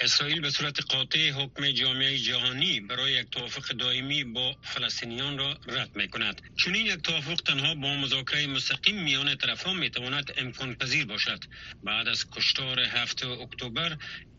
اسرائیل 0.00 0.40
به 0.40 0.50
صورت 0.50 0.80
قاطع 0.92 1.30
حکم 1.30 1.70
جامعه 1.70 2.18
جهانی 2.18 2.80
برای 2.80 3.12
یک 3.12 3.30
توافق 3.30 3.68
دائمی 3.68 4.24
با 4.24 4.54
فلسطینیان 4.62 5.38
را 5.38 5.56
رد 5.68 5.96
می 5.96 6.08
کند. 6.08 6.42
چون 6.56 6.74
این 6.74 6.86
یک 6.86 7.02
توافق 7.02 7.34
تنها 7.34 7.74
با 7.74 7.94
مذاکره 7.94 8.46
مستقیم 8.46 9.02
میان 9.02 9.36
طرفان 9.36 9.76
می 9.76 9.90
تواند 9.90 10.32
امکان 10.36 10.74
پذیر 10.74 11.06
باشد. 11.06 11.44
بعد 11.84 12.08
از 12.08 12.30
کشتار 12.30 12.80
هفته 12.80 13.28
اکتبر 13.28 13.96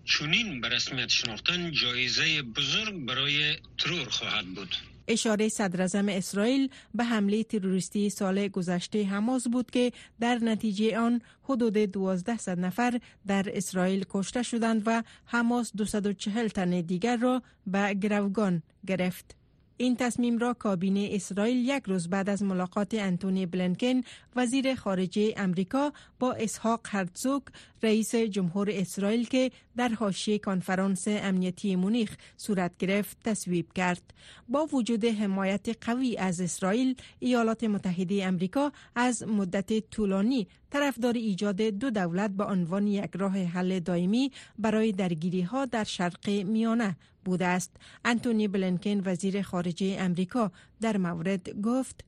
چونین 0.09 0.61
به 0.61 0.69
رسمیت 0.69 1.09
شناختن 1.09 1.71
جایزه 1.71 2.41
بزرگ 2.41 3.05
برای 3.05 3.55
ترور 3.77 4.09
خواهد 4.09 4.45
بود. 4.45 4.75
اشاره 5.07 5.49
صدر 5.49 5.99
اسرائیل 6.09 6.69
به 6.95 7.03
حمله 7.03 7.43
تروریستی 7.43 8.09
سال 8.09 8.47
گذشته 8.47 9.05
حماس 9.05 9.47
بود 9.47 9.71
که 9.71 9.91
در 10.19 10.35
نتیجه 10.35 10.97
آن 10.99 11.21
حدود 11.43 11.77
1200 11.77 12.49
نفر 12.49 12.99
در 13.27 13.45
اسرائیل 13.53 14.05
کشته 14.09 14.43
شدند 14.43 14.83
و 14.85 15.03
حماس 15.25 15.71
240 15.75 16.47
تن 16.47 16.81
دیگر 16.81 17.17
را 17.17 17.43
به 17.67 17.93
گروگان 17.93 18.63
گرفت. 18.87 19.35
این 19.81 19.95
تصمیم 19.95 20.37
را 20.37 20.53
کابینه 20.53 21.09
اسرائیل 21.11 21.69
یک 21.69 21.83
روز 21.85 22.09
بعد 22.09 22.29
از 22.29 22.43
ملاقات 22.43 22.93
انتونی 22.93 23.45
بلنکن 23.45 24.01
وزیر 24.35 24.75
خارجه 24.75 25.33
امریکا 25.37 25.93
با 26.19 26.33
اسحاق 26.33 26.81
هرتزوگ 26.87 27.41
رئیس 27.83 28.15
جمهور 28.15 28.69
اسرائیل 28.71 29.27
که 29.27 29.51
در 29.79 29.89
حاشیه 29.89 30.39
کنفرانس 30.39 31.07
امنیتی 31.07 31.75
مونیخ 31.75 32.15
صورت 32.37 32.71
گرفت 32.79 33.17
تصویب 33.23 33.73
کرد. 33.73 34.01
با 34.49 34.65
وجود 34.65 35.05
حمایت 35.05 35.85
قوی 35.85 36.17
از 36.17 36.41
اسرائیل 36.41 36.95
ایالات 37.19 37.63
متحده 37.63 38.25
امریکا 38.25 38.71
از 38.95 39.23
مدت 39.27 39.89
طولانی 39.89 40.47
طرفدار 40.69 41.13
ایجاد 41.13 41.61
دو 41.61 41.89
دولت 41.89 42.31
به 42.31 42.43
عنوان 42.43 42.87
یک 42.87 43.09
راه 43.13 43.37
حل 43.37 43.79
دائمی 43.79 44.31
برای 44.57 44.91
درگیری 44.91 45.41
ها 45.41 45.65
در 45.65 45.83
شرق 45.83 46.29
میانه 46.29 46.95
بوده 47.25 47.45
است. 47.45 47.71
انتونی 48.05 48.47
بلنکن 48.47 49.01
وزیر 49.05 49.41
خارجه 49.41 49.97
امریکا 49.99 50.51
در 50.81 50.97
مورد 50.97 51.61
گفت 51.61 52.05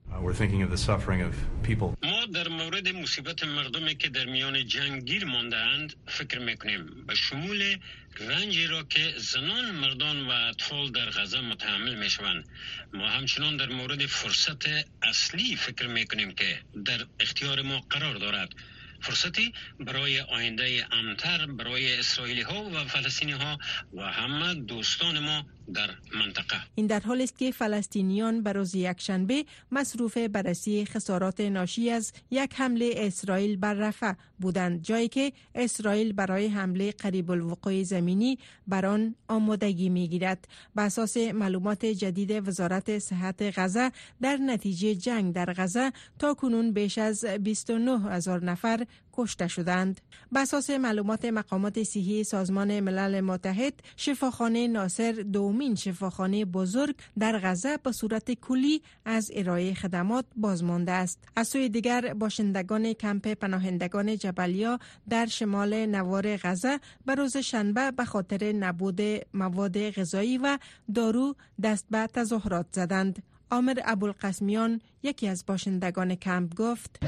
در 2.26 2.48
مورد 2.48 2.88
مصیبت 2.88 3.44
مردمی 3.44 3.96
که 3.96 4.10
در 4.10 4.26
میان 4.26 4.68
جنگ 4.68 5.06
گیر 5.06 5.26
مانده 5.26 5.58
اند 5.58 5.96
فکر 6.08 6.40
می‌کنیم. 6.40 7.06
به 7.08 7.16
شمول 7.16 7.78
رنجی 8.20 8.68
را 8.68 8.84
که 8.84 9.14
زنان 9.18 9.72
مردان 9.72 10.28
و 10.28 10.30
اطفال 10.30 10.92
در 10.92 11.10
غزه 11.10 11.42
متحمل 11.42 11.96
می 11.96 12.10
شوند 12.10 12.50
ما 12.94 13.10
همچنان 13.10 13.58
در 13.58 13.70
مورد 13.70 14.06
فرصت 14.06 14.66
اصلی 15.02 15.56
فکر 15.56 15.88
می‌کنیم 15.88 16.32
که 16.32 16.64
در 16.86 17.06
اختیار 17.20 17.62
ما 17.62 17.80
قرار 17.90 18.16
دارد. 18.16 18.54
فرصتی 19.02 19.54
برای 19.80 20.20
آینده 20.20 20.88
امتر 20.92 21.46
برای 21.46 22.00
اسرائیلی 22.00 22.42
ها 22.42 22.64
و 22.64 22.86
فلسطینی 22.86 23.32
ها 23.32 23.58
و 23.94 24.02
همه 24.02 24.54
دوستان 24.54 25.20
ما 25.20 25.46
در 25.74 25.90
منطقه. 26.20 26.56
این 26.76 26.88
در 26.88 27.00
حال 27.00 27.22
است 27.22 27.38
که 27.38 27.52
فلسطینیان 27.52 28.44
به 28.44 28.52
روز 28.54 28.76
یکشنبه 28.76 29.46
مصروف 29.72 30.18
بررسی 30.18 30.86
خسارات 30.86 31.42
ناشی 31.42 31.90
از 31.90 32.14
یک 32.32 32.54
حمله 32.56 32.94
اسرائیل 32.96 33.56
بر 33.58 33.74
رفح 33.74 34.14
بودند 34.40 34.82
جایی 34.82 35.08
که 35.08 35.34
اسرائیل 35.56 36.14
برای 36.14 36.48
حمله 36.48 36.92
قریب 36.92 37.32
الوقوع 37.32 37.84
زمینی 37.84 38.38
بر 38.68 38.86
آن 38.86 39.16
آمادگی 39.28 39.90
می‌گیرد. 39.90 40.48
به 40.76 40.82
اساس 40.82 41.18
معلومات 41.18 41.86
جدید 41.86 42.48
وزارت 42.48 43.00
صحت 43.00 43.60
غزه 43.60 43.92
در 44.22 44.38
نتیجه 44.38 44.96
جنگ 44.96 45.34
در 45.34 45.54
غزه 45.54 45.92
تا 46.20 46.34
کنون 46.34 46.72
بیش 46.72 46.98
از 46.98 47.26
29 47.26 48.00
هزار 48.12 48.44
نفر 48.44 48.86
کشته 49.14 49.48
شدند. 49.48 50.02
به 50.32 50.40
اساس 50.40 50.70
معلومات 50.70 51.26
مقامات 51.26 51.84
صحی 51.84 52.24
سازمان 52.24 52.80
ملل 52.80 53.22
متحد، 53.22 53.74
شفاخانه 53.98 54.68
ناصر 54.68 55.12
دومین 55.12 55.76
شفاخانه 55.76 56.46
بزرگ 56.46 56.96
در 57.20 57.40
غزه 57.40 57.78
به 57.78 57.92
صورت 57.92 58.32
کلی 58.32 58.82
از 59.06 59.32
ارائه 59.34 59.74
خدمات 59.74 60.26
بازمانده 60.36 60.92
است. 60.92 61.20
از 61.36 61.48
سوی 61.48 61.70
دیگر 61.70 62.14
باشندگان 62.14 62.94
کمپ 62.94 63.28
پناهندگان 63.28 64.18
جبلیا 64.18 64.80
در 65.10 65.26
شمال 65.26 65.86
نوار 65.86 66.38
غزه 66.38 66.80
به 67.06 67.16
روز 67.16 67.38
شنبه 67.38 67.92
به 67.92 68.06
خاطر 68.06 68.52
نبود 68.52 69.02
مواد 69.34 69.90
غذایی 69.90 70.38
و 70.38 70.58
دارو 70.96 71.36
دست 71.64 71.86
به 71.90 72.08
تظاهرات 72.08 72.66
زدند. 72.72 73.24
آمر 73.52 73.80
ابوالقسمیان 73.86 74.82
یکی 75.04 75.28
از 75.28 75.46
باشندگان 75.46 76.16
کمپ 76.16 76.56
گفت. 76.56 77.00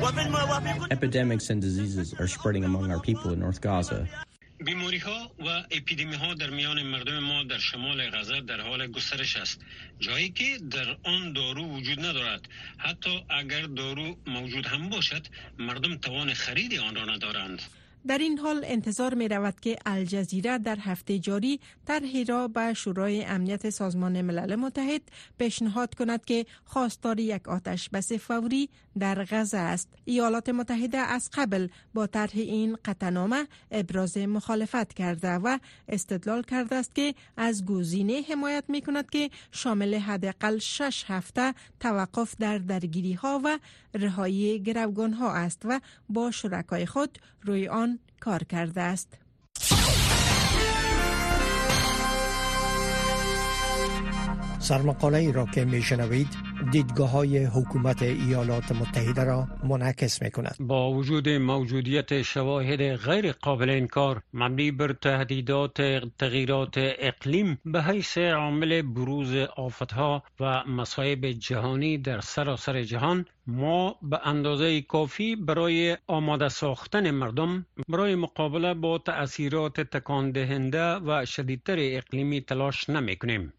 بیماری 4.65 4.97
ها 4.97 5.31
و 5.39 5.63
اپیدمی 5.71 6.15
ها 6.15 6.33
در 6.33 6.49
میان 6.49 6.83
مردم 6.83 7.19
ما 7.19 7.43
در 7.43 7.57
شمال 7.57 8.09
غزه 8.09 8.41
در 8.41 8.61
حال 8.61 8.87
گسترش 8.87 9.37
است. 9.37 9.59
جایی 9.99 10.29
که 10.29 10.57
در 10.71 10.97
آن 11.03 11.33
دارو 11.33 11.63
وجود 11.75 11.99
ندارد. 11.99 12.41
حتی 12.77 13.25
اگر 13.29 13.61
دارو 13.61 14.15
موجود 14.27 14.65
هم 14.65 14.89
باشد 14.89 15.27
مردم 15.59 15.97
توان 15.97 16.33
خرید 16.33 16.79
آن 16.79 16.95
را 16.95 17.05
ندارند. 17.05 17.61
در 18.07 18.17
این 18.17 18.39
حال 18.39 18.61
انتظار 18.63 19.13
می 19.13 19.27
رود 19.27 19.59
که 19.59 19.77
الجزیره 19.85 20.57
در 20.57 20.77
هفته 20.79 21.19
جاری 21.19 21.59
طرحی 21.85 22.23
را 22.25 22.47
به 22.47 22.73
شورای 22.73 23.23
امنیت 23.25 23.69
سازمان 23.69 24.21
ملل 24.21 24.55
متحد 24.55 25.01
پیشنهاد 25.37 25.95
کند 25.95 26.25
که 26.25 26.45
خواستار 26.65 27.19
یک 27.19 27.47
آتش 27.47 27.89
بس 27.89 28.11
فوری 28.11 28.69
در 28.99 29.25
غزه 29.29 29.57
است. 29.57 29.89
ایالات 30.05 30.49
متحده 30.49 30.97
از 30.97 31.29
قبل 31.33 31.67
با 31.93 32.07
طرح 32.07 32.31
این 32.33 32.77
قطعنامه 32.85 33.47
ابراز 33.71 34.17
مخالفت 34.17 34.93
کرده 34.93 35.31
و 35.31 35.59
استدلال 35.87 36.41
کرده 36.43 36.75
است 36.75 36.95
که 36.95 37.15
از 37.37 37.65
گزینه 37.65 38.21
حمایت 38.29 38.63
می 38.67 38.81
کند 38.81 39.09
که 39.09 39.29
شامل 39.51 39.95
حداقل 39.95 40.57
شش 40.57 41.03
هفته 41.07 41.53
توقف 41.79 42.35
در 42.39 42.57
درگیری 42.57 43.13
ها 43.13 43.41
و 43.43 43.59
رهایی 43.93 44.59
گروگان 44.59 45.13
ها 45.13 45.33
است 45.33 45.61
و 45.65 45.79
با 46.09 46.31
شرکای 46.31 46.85
خود 46.85 47.19
روی 47.41 47.67
آن 47.67 47.92
کار 48.23 48.43
کرده 48.43 48.81
است. 48.81 49.17
سرمقاله 54.59 55.17
ای 55.17 55.31
را 55.31 55.45
که 55.45 55.65
می 55.65 55.81
دیدگاه 56.71 57.09
های 57.09 57.45
حکومت 57.45 58.01
ایالات 58.01 58.71
متحده 58.71 59.23
را 59.23 59.47
منعکس 59.63 60.21
می 60.21 60.31
کند. 60.31 60.55
با 60.59 60.91
وجود 60.91 61.29
موجودیت 61.29 62.21
شواهد 62.21 62.95
غیر 62.95 63.31
قابل 63.31 63.69
انکار 63.69 64.21
مبنی 64.33 64.71
بر 64.71 64.93
تهدیدات 64.93 65.81
تغییرات 66.19 66.73
اقلیم 66.77 67.59
به 67.65 67.83
حیث 67.83 68.17
عامل 68.17 68.81
بروز 68.81 69.35
آفتها 69.55 70.23
و 70.39 70.63
مصائب 70.63 71.25
جهانی 71.31 71.97
در 71.97 72.21
سراسر 72.21 72.83
جهان 72.83 73.25
ما 73.47 73.95
به 74.01 74.27
اندازه 74.27 74.81
کافی 74.81 75.35
برای 75.35 75.97
آماده 76.07 76.49
ساختن 76.49 77.11
مردم 77.11 77.65
برای 77.89 78.15
مقابله 78.15 78.73
با 78.73 78.97
تأثیرات 78.97 79.81
تکان 79.81 80.31
دهنده 80.31 80.95
و 80.95 81.25
شدیدتر 81.25 81.75
اقلیمی 81.79 82.41
تلاش 82.41 82.89
نمی 82.89 83.15
کنیم. 83.15 83.53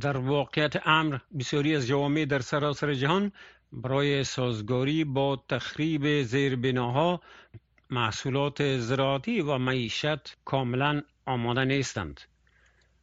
در 0.00 0.16
واقعیت 0.16 0.86
امر 0.86 1.18
بسیاری 1.38 1.76
از 1.76 1.86
جوامع 1.86 2.24
در 2.24 2.38
سراسر 2.38 2.94
جهان 2.94 3.32
برای 3.72 4.24
سازگاری 4.24 5.04
با 5.04 5.44
تخریب 5.48 6.22
زیربناها 6.22 7.20
محصولات 7.90 8.78
زراعتی 8.78 9.40
و 9.40 9.58
معیشت 9.58 10.36
کاملا 10.44 11.02
آماده 11.26 11.64
نیستند. 11.64 12.20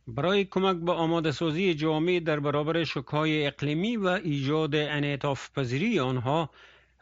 برای 0.08 0.46
کمک 0.46 0.78
به 0.78 0.92
آماده 0.92 1.32
سازی 1.32 1.74
جامعه 1.74 2.20
در 2.20 2.40
برابر 2.40 2.84
شکای 2.84 3.48
اقلیمی 3.48 3.98
و 3.98 4.08
ایجاد 4.08 4.76
انعطاف 4.76 5.50
پذیری 5.60 6.00
آنها 6.00 6.50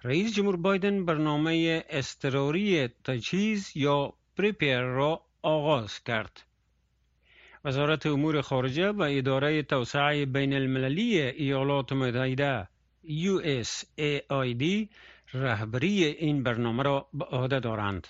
رئیس 0.04 0.36
جمهور 0.36 0.56
بایدن 0.56 1.06
برنامه 1.06 1.84
استراری 1.90 2.88
تجهیز 2.88 3.72
یا 3.76 4.14
پریپیر 4.38 4.82
را 4.82 5.22
آغاز 5.42 6.04
کرد. 6.04 6.47
وزارت 7.68 8.06
امور 8.06 8.42
خارجه 8.42 8.90
و 8.90 9.02
اداره 9.02 9.64
توسعه 9.64 10.26
بین 10.26 10.54
المللی 10.54 11.22
ایالات 11.22 11.94
متحده 11.94 12.68
USAID 13.06 14.64
رهبری 15.34 16.06
این 16.06 16.44
برنامه 16.44 16.84
را 16.84 17.08
به 17.14 17.26
عهده 17.26 17.60
دارند. 17.60 18.08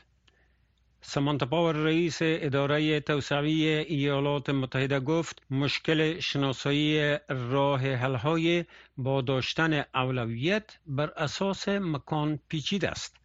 سمانتا 1.01 1.45
پاور 1.45 1.75
رئیس 1.75 2.17
اداره 2.21 2.99
توسعه 2.99 3.85
ایالات 3.87 4.49
متحده 4.49 4.99
گفت 4.99 5.41
مشکل 5.51 6.19
شناسایی 6.19 7.17
راه 7.29 7.93
حلهای 7.93 8.65
با 8.97 9.21
داشتن 9.21 9.83
اولویت 9.95 10.77
بر 10.87 11.11
اساس 11.15 11.69
مکان 11.69 12.39
پیچیده 12.49 12.89
است. 12.89 13.15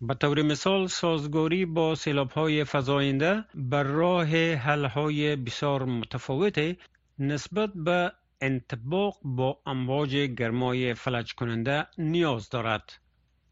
به 0.00 0.14
طور 0.14 0.42
مثال 0.42 0.86
سازگاری 0.86 1.64
با 1.66 1.94
سیلاب 1.94 2.30
های 2.30 2.64
فضاینده 2.64 3.44
بر 3.54 3.82
راه 3.82 4.54
حل 4.54 4.84
های 4.84 5.36
بسیار 5.36 5.84
متفاوت 5.84 6.76
نسبت 7.18 7.70
به 7.74 8.12
انطباق 8.40 9.18
با 9.22 9.58
امواج 9.66 10.16
گرمای 10.16 10.94
فلج 10.94 11.34
کننده 11.34 11.86
نیاز 11.98 12.48
دارد. 12.48 12.92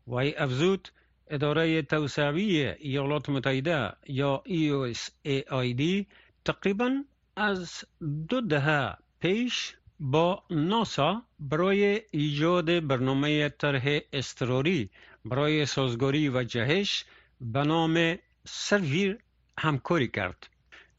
وی 0.08 0.34
افزود 0.36 0.88
اداره 1.28 1.82
توسعوی 1.82 2.74
ایالات 2.78 3.28
متحده 3.28 3.92
یا 4.06 4.42
USAID 4.46 6.04
تقریبا 6.44 7.04
از 7.36 7.84
دو 8.28 8.40
دهه 8.40 8.96
پیش 9.20 9.74
با 10.00 10.42
ناسا 10.50 11.22
برای 11.40 12.00
ایجاد 12.10 12.86
برنامه 12.86 13.48
طرح 13.48 13.98
اضطراری 14.12 14.90
برای 15.28 15.66
سازگاری 15.66 16.28
و 16.28 16.44
جهش 16.44 17.04
به 17.40 17.62
نام 17.62 18.18
سرویر 18.44 19.18
همکاری 19.58 20.08
کرد. 20.08 20.48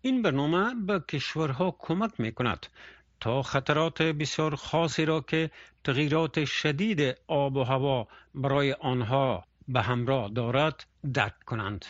این 0.01 0.21
برنامه 0.21 0.75
به 0.87 0.99
کشورها 0.99 1.75
کمک 1.79 2.11
می 2.19 2.31
کند 2.31 2.67
تا 3.19 3.41
خطرات 3.41 4.01
بسیار 4.01 4.55
خاصی 4.55 5.05
را 5.05 5.21
که 5.21 5.51
تغییرات 5.83 6.45
شدید 6.45 7.15
آب 7.27 7.55
و 7.55 7.63
هوا 7.63 8.07
برای 8.35 8.73
آنها 8.73 9.43
به 9.67 9.81
همراه 9.81 10.29
دارد 10.29 10.85
درک 11.13 11.43
کنند. 11.45 11.85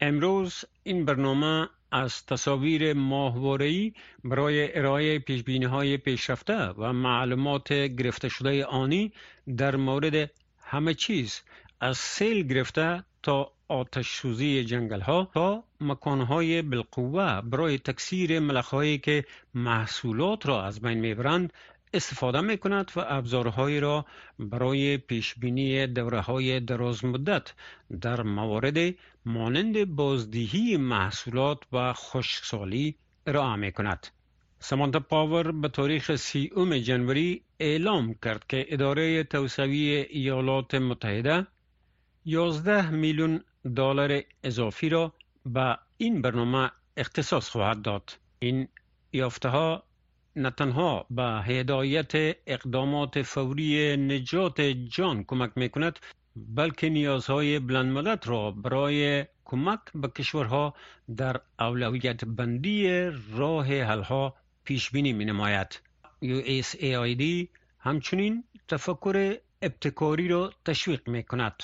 امروز 0.00 0.64
این 0.82 1.04
برنامه 1.04 1.68
از 1.92 2.26
تصاویر 2.26 2.92
ماهواره‌ای 2.92 3.92
برای 4.24 4.78
ارائه 4.78 5.18
پیشبینی 5.18 5.64
های 5.64 5.96
پیشرفته 5.96 6.56
و 6.56 6.92
معلومات 6.92 7.72
گرفته 7.72 8.28
شده 8.28 8.64
آنی 8.64 9.12
در 9.56 9.76
مورد 9.76 10.30
همه 10.72 10.94
چیز 10.94 11.40
از 11.80 11.98
سیل 11.98 12.46
گرفته 12.46 13.04
تا 13.22 13.52
آتش 13.68 14.08
سوزی 14.08 14.64
جنگل 14.64 15.00
ها 15.00 15.30
تا 15.34 15.64
مکان 15.80 16.20
های 16.20 16.62
بالقوه 16.62 17.40
برای 17.40 17.78
تکثیر 17.78 18.38
ملخهایی 18.40 18.98
که 18.98 19.24
محصولات 19.54 20.46
را 20.46 20.64
از 20.64 20.80
بین 20.80 20.98
می‌برند 20.98 21.52
استفاده 21.94 22.40
می 22.40 22.58
کند 22.58 22.90
و 22.96 23.00
ابزارهایی 23.08 23.80
را 23.80 24.06
برای 24.38 24.96
پیشبینی 24.98 25.86
دوره 25.86 26.20
های 26.20 26.60
دراز 26.60 27.04
مدت 27.04 27.52
در 28.00 28.22
موارد 28.22 28.94
مانند 29.24 29.84
بازدهی 29.84 30.76
محصولات 30.76 31.58
و 31.72 31.92
خشکسالی 31.92 32.94
ارائه 33.26 33.56
می 33.56 33.72
کند. 33.72 34.06
سمانتا 34.62 35.00
پاور 35.00 35.52
به 35.52 35.68
تاریخ 35.68 36.14
سی 36.16 36.50
اوم 36.54 36.78
جنوری 36.78 37.42
اعلام 37.60 38.14
کرد 38.14 38.46
که 38.48 38.66
اداره 38.68 39.24
توسعی 39.24 39.88
ایالات 39.90 40.74
متحده 40.74 41.46
11 42.24 42.90
میلیون 42.90 43.40
دلار 43.76 44.22
اضافی 44.44 44.88
را 44.88 45.12
به 45.46 45.78
این 45.96 46.22
برنامه 46.22 46.70
اختصاص 46.96 47.48
خواهد 47.50 47.82
داد. 47.82 48.12
این 48.38 48.68
یافته 49.12 49.48
ها 49.48 49.82
نه 50.36 50.50
تنها 50.50 51.06
به 51.10 51.22
هدایت 51.22 52.12
اقدامات 52.46 53.22
فوری 53.22 53.96
نجات 53.96 54.60
جان 54.60 55.24
کمک 55.24 55.50
می 55.56 55.68
کند 55.68 55.98
بلکه 56.36 56.88
نیازهای 56.88 57.58
بلند 57.58 58.26
را 58.26 58.50
برای 58.50 59.24
کمک 59.44 59.80
به 59.94 60.08
کشورها 60.08 60.74
در 61.16 61.40
اولویت 61.58 62.24
بندی 62.24 63.10
راه 63.36 63.66
حلها 63.66 64.34
پیش 64.70 64.90
بینی 64.90 65.12
می 65.12 65.24
نماید. 65.24 65.80
USAID 66.24 67.48
همچنین 67.78 68.44
تفکر 68.68 69.36
ابتکاری 69.62 70.28
را 70.28 70.52
تشویق 70.64 71.08
می 71.08 71.22
کند. 71.22 71.62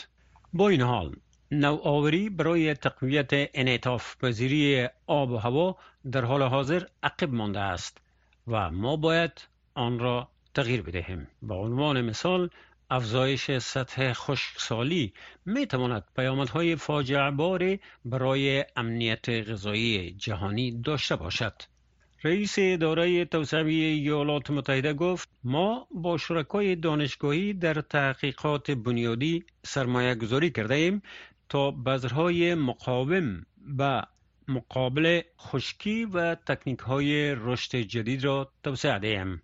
با 0.52 0.68
این 0.68 0.80
حال 0.80 1.16
نوآوری 1.50 2.30
برای 2.30 2.74
تقویت 2.74 3.30
انعطاف 3.32 4.16
پذیری 4.16 4.88
آب 5.06 5.30
و 5.30 5.36
هوا 5.36 5.76
در 6.12 6.24
حال 6.24 6.42
حاضر 6.42 6.82
عقب 7.02 7.32
مانده 7.32 7.60
است 7.60 7.98
و 8.46 8.70
ما 8.70 8.96
باید 8.96 9.48
آن 9.74 9.98
را 9.98 10.28
تغییر 10.54 10.82
بدهیم 10.82 11.28
به 11.42 11.54
عنوان 11.54 12.00
مثال 12.00 12.50
افزایش 12.90 13.58
سطح 13.58 14.12
خشکسالی 14.12 15.12
می 15.44 15.66
تواند 15.66 16.04
پیامدهای 16.16 16.76
فاجعه 16.76 17.80
برای 18.04 18.64
امنیت 18.76 19.28
غذایی 19.28 20.12
جهانی 20.12 20.82
داشته 20.82 21.16
باشد 21.16 21.62
رئیس 22.24 22.54
اداره 22.58 23.24
توسعه 23.24 23.64
ایالات 23.64 24.50
متحده 24.50 24.92
گفت 24.94 25.28
ما 25.44 25.88
با 25.90 26.18
شرکای 26.18 26.76
دانشگاهی 26.76 27.52
در 27.52 27.74
تحقیقات 27.74 28.70
بنیادی 28.70 29.44
سرمایه 29.64 30.14
گذاری 30.14 30.50
کرده 30.50 30.74
ایم 30.74 31.02
تا 31.48 31.70
بذرهای 31.70 32.54
مقاوم 32.54 33.46
به 33.58 34.02
مقابل 34.48 35.20
خشکی 35.40 36.04
و 36.04 36.34
تکنیک 36.34 36.78
های 36.78 37.34
رشد 37.34 37.76
جدید 37.76 38.24
را 38.24 38.52
توسعه 38.64 38.98
دهیم. 38.98 39.42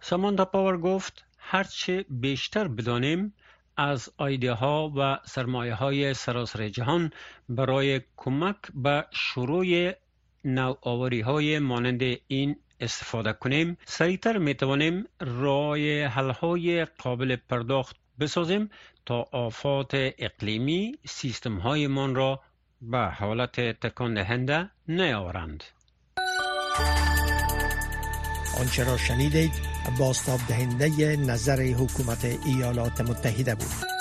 سامانتا 0.00 0.44
پاور 0.44 0.78
گفت 0.78 1.24
هرچه 1.38 2.04
بیشتر 2.10 2.68
بدانیم 2.68 3.34
از 3.76 4.12
ایده 4.18 4.52
ها 4.52 4.92
و 4.96 5.18
سرمایه 5.24 5.74
های 5.74 6.14
سراسر 6.14 6.68
جهان 6.68 7.10
برای 7.48 8.00
کمک 8.16 8.56
به 8.74 9.06
شروع 9.12 9.92
نوآوری 10.44 11.20
های 11.20 11.58
مانند 11.58 12.02
این 12.26 12.56
استفاده 12.80 13.32
کنیم. 13.32 13.76
سریعتر 13.86 14.38
می 14.38 14.54
توانیم 14.54 15.04
رای 15.20 16.04
حل 16.04 16.30
های 16.30 16.84
قابل 16.84 17.36
پرداخت 17.36 17.96
بسازیم 18.20 18.70
تا 19.06 19.26
آفات 19.32 19.90
اقلیمی 19.94 20.92
سیستم 21.06 21.58
هایمان 21.58 22.14
را 22.14 22.40
به 22.82 22.98
حالت 22.98 23.60
تکان 23.60 24.14
دهنده 24.14 24.70
نیاورند. 24.88 25.64
آنچه 28.60 28.84
را 28.84 28.96
شنیدید 28.96 29.52
باستاب 29.98 30.40
دهنده 30.48 31.16
نظر 31.16 31.62
حکومت 31.62 32.24
ایالات 32.46 33.00
متحده 33.00 33.54
بود. 33.54 33.99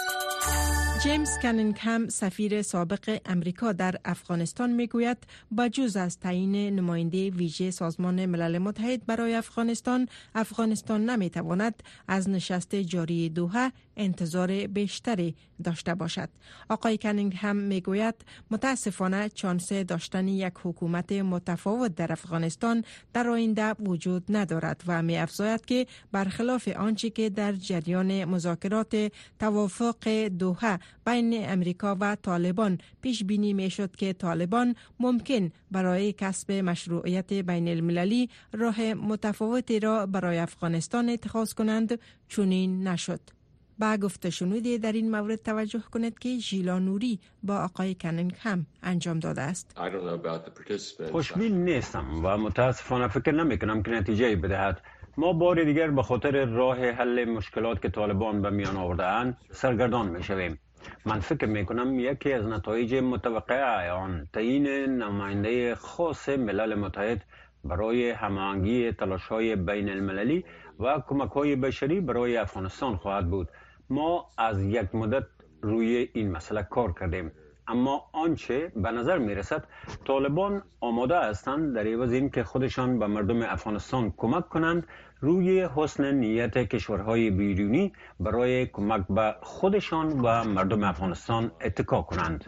جیمز 1.04 1.38
کنینگهم 1.42 2.10
سفیر 2.10 2.62
سابق 2.62 3.20
امریکا 3.26 3.72
در 3.72 3.96
افغانستان 4.06 4.70
می‌گوید 4.70 5.18
با 5.52 5.68
جز 5.68 5.96
از 5.96 6.20
تعیین 6.20 6.56
نماینده 6.56 7.30
ویژه 7.30 7.72
سازمان 7.72 8.26
ملل 8.26 8.58
متحد 8.58 9.06
برای 9.06 9.36
افغانستان 9.36 10.08
افغانستان 10.36 11.10
نمی‌تواند 11.10 11.84
از 12.08 12.30
نشست 12.30 12.76
جاری 12.76 13.30
دوحه 13.30 13.72
انتظار 14.00 14.68
بیشتری 14.68 15.36
داشته 15.64 15.96
باشد 15.96 16.30
آقای 16.70 16.98
کنینگ 16.98 17.36
هم 17.38 17.56
می‌گوید 17.56 18.16
متاسفانه 18.52 19.30
چانس 19.30 19.74
داشتن 19.74 20.28
یک 20.28 20.54
حکومت 20.64 21.12
متفاوت 21.12 21.96
در 21.96 22.12
افغانستان 22.12 22.84
در 23.14 23.30
آینده 23.30 23.74
وجود 23.74 24.24
ندارد 24.30 24.84
و 24.88 25.02
می 25.02 25.18
افزاید 25.18 25.66
که 25.66 25.88
برخلاف 26.12 26.68
آنچه 26.68 27.10
که 27.10 27.30
در 27.30 27.54
جریان 27.54 28.26
مذاکرات 28.26 29.12
توافق 29.40 30.28
دوحه 30.28 30.80
بین 31.06 31.50
امریکا 31.50 31.98
و 32.00 32.16
طالبان 32.16 32.78
پیش 33.02 33.24
بینی 33.24 33.54
می 33.54 33.70
شد 33.70 33.96
که 33.96 34.14
طالبان 34.14 34.76
ممکن 35.00 35.52
برای 35.72 36.14
کسب 36.14 36.52
مشروعیت 36.52 37.34
بین 37.34 37.68
المللی 37.68 38.30
راه 38.54 38.94
متفاوتی 38.94 39.80
را 39.80 40.06
برای 40.06 40.38
افغانستان 40.38 41.10
اتخاذ 41.10 41.54
کنند 41.54 42.00
چنین 42.30 42.88
نشد. 42.88 43.39
با 43.80 43.98
گفته 43.98 44.30
شنودی 44.30 44.78
در 44.78 44.92
این 44.92 45.12
مورد 45.12 45.44
توجه 45.44 45.84
کنید 45.92 46.20
که 46.20 46.38
ژیلا 46.38 46.80
نوری 46.80 47.20
با 47.44 47.58
آقای 47.58 47.96
کننگ 47.96 48.36
هم 48.40 48.66
انجام 48.84 49.20
داده 49.20 49.42
است. 49.42 49.78
خوشبین 51.12 51.66
نیستم 51.66 52.06
و 52.24 52.38
متاسفانه 52.38 53.08
فکر 53.08 53.32
نمی 53.32 53.60
کنم 53.60 53.84
که 53.84 53.92
نتیجه 53.92 54.36
بدهد. 54.36 54.82
ما 55.18 55.34
بار 55.34 55.64
دیگر 55.64 55.88
به 55.88 56.04
خاطر 56.04 56.46
راه 56.46 56.78
حل 56.92 57.26
مشکلات 57.26 57.82
که 57.82 57.90
طالبان 57.90 58.42
به 58.42 58.50
میان 58.50 58.78
آورده 58.78 59.06
اند 59.06 59.38
سرگردان 59.52 60.10
می 60.10 60.24
شویم 60.24 60.60
من 61.06 61.20
فکر 61.20 61.46
می 61.46 61.66
کنم 61.66 62.00
یکی 62.00 62.34
از 62.34 62.46
نتایج 62.46 62.96
متوقع 62.96 63.90
آن 63.90 64.28
تعیین 64.34 64.68
نماینده 65.04 65.76
خاص 65.76 66.30
ملل 66.30 66.76
متحد 66.76 67.22
برای 67.64 68.10
هماهنگی 68.10 68.92
تلاش 68.92 69.28
های 69.28 69.56
بین 69.56 69.90
المللی 69.90 70.46
و 70.80 71.00
کمک 71.08 71.32
های 71.32 71.56
بشری 71.56 72.02
برای 72.02 72.38
افغانستان 72.38 72.96
خواهد 72.96 73.30
بود. 73.30 73.48
ما 73.90 74.26
از 74.38 74.62
یک 74.64 74.96
مدت 74.96 75.24
روی 75.62 76.10
این 76.14 76.32
مسئله 76.32 76.64
کار 76.64 76.94
کردیم. 77.00 77.32
اما 77.68 78.10
آنچه 78.14 78.72
به 78.76 78.92
نظر 78.92 79.18
می 79.18 79.36
رسد 79.36 79.64
طالبان 80.06 80.64
آماده 80.80 81.20
هستند 81.20 81.76
در 81.76 81.88
عوض 81.88 82.12
این 82.12 82.30
که 82.30 82.44
خودشان 82.44 83.00
به 83.00 83.08
مردم 83.08 83.42
افغانستان 83.42 84.14
کمک 84.18 84.50
کنند 84.50 84.88
روی 85.22 85.68
حسن 85.76 86.16
نیت 86.16 86.58
کشورهای 86.58 87.30
بیرونی 87.30 87.94
برای 88.20 88.66
کمک 88.66 89.08
به 89.10 89.36
خودشان 89.42 90.20
و 90.20 90.44
مردم 90.44 90.84
افغانستان 90.84 91.52
اتکا 91.62 92.02
کنند. 92.02 92.46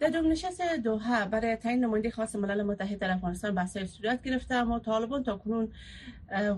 در 0.00 0.08
دوم 0.08 0.30
نشست 0.30 0.60
دوحه 0.84 1.24
برای 1.26 1.56
تعیین 1.56 1.84
نماینده 1.84 2.10
خاص 2.10 2.36
ملل 2.36 2.62
متحد 2.62 2.98
در 2.98 3.10
افغانستان 3.10 3.54
بحث 3.54 3.78
صورت 3.78 4.22
گرفته 4.22 4.54
اما 4.54 4.78
طالبان 4.78 5.22
تا 5.22 5.36
کنون 5.36 5.72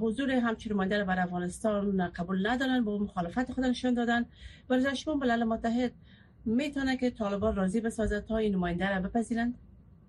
حضور 0.00 0.30
همچین 0.30 0.72
نماینده 0.72 1.04
بر 1.04 1.20
افغانستان 1.20 2.08
قبول 2.08 2.46
ندارن 2.46 2.84
با 2.84 2.98
مخالفت 2.98 3.52
خود 3.52 3.64
نشان 3.64 3.94
دادن. 3.94 4.24
برای 4.68 4.96
شما 4.96 5.14
ملل 5.14 5.44
متحد 5.44 5.92
می‌تونه 6.44 6.96
که 6.96 7.10
طالبان 7.10 7.56
راضی 7.56 7.80
بسازد 7.80 8.24
تا 8.24 8.36
این 8.36 8.54
نماینده 8.54 8.90
را 8.90 9.00
بپذیرند. 9.00 9.54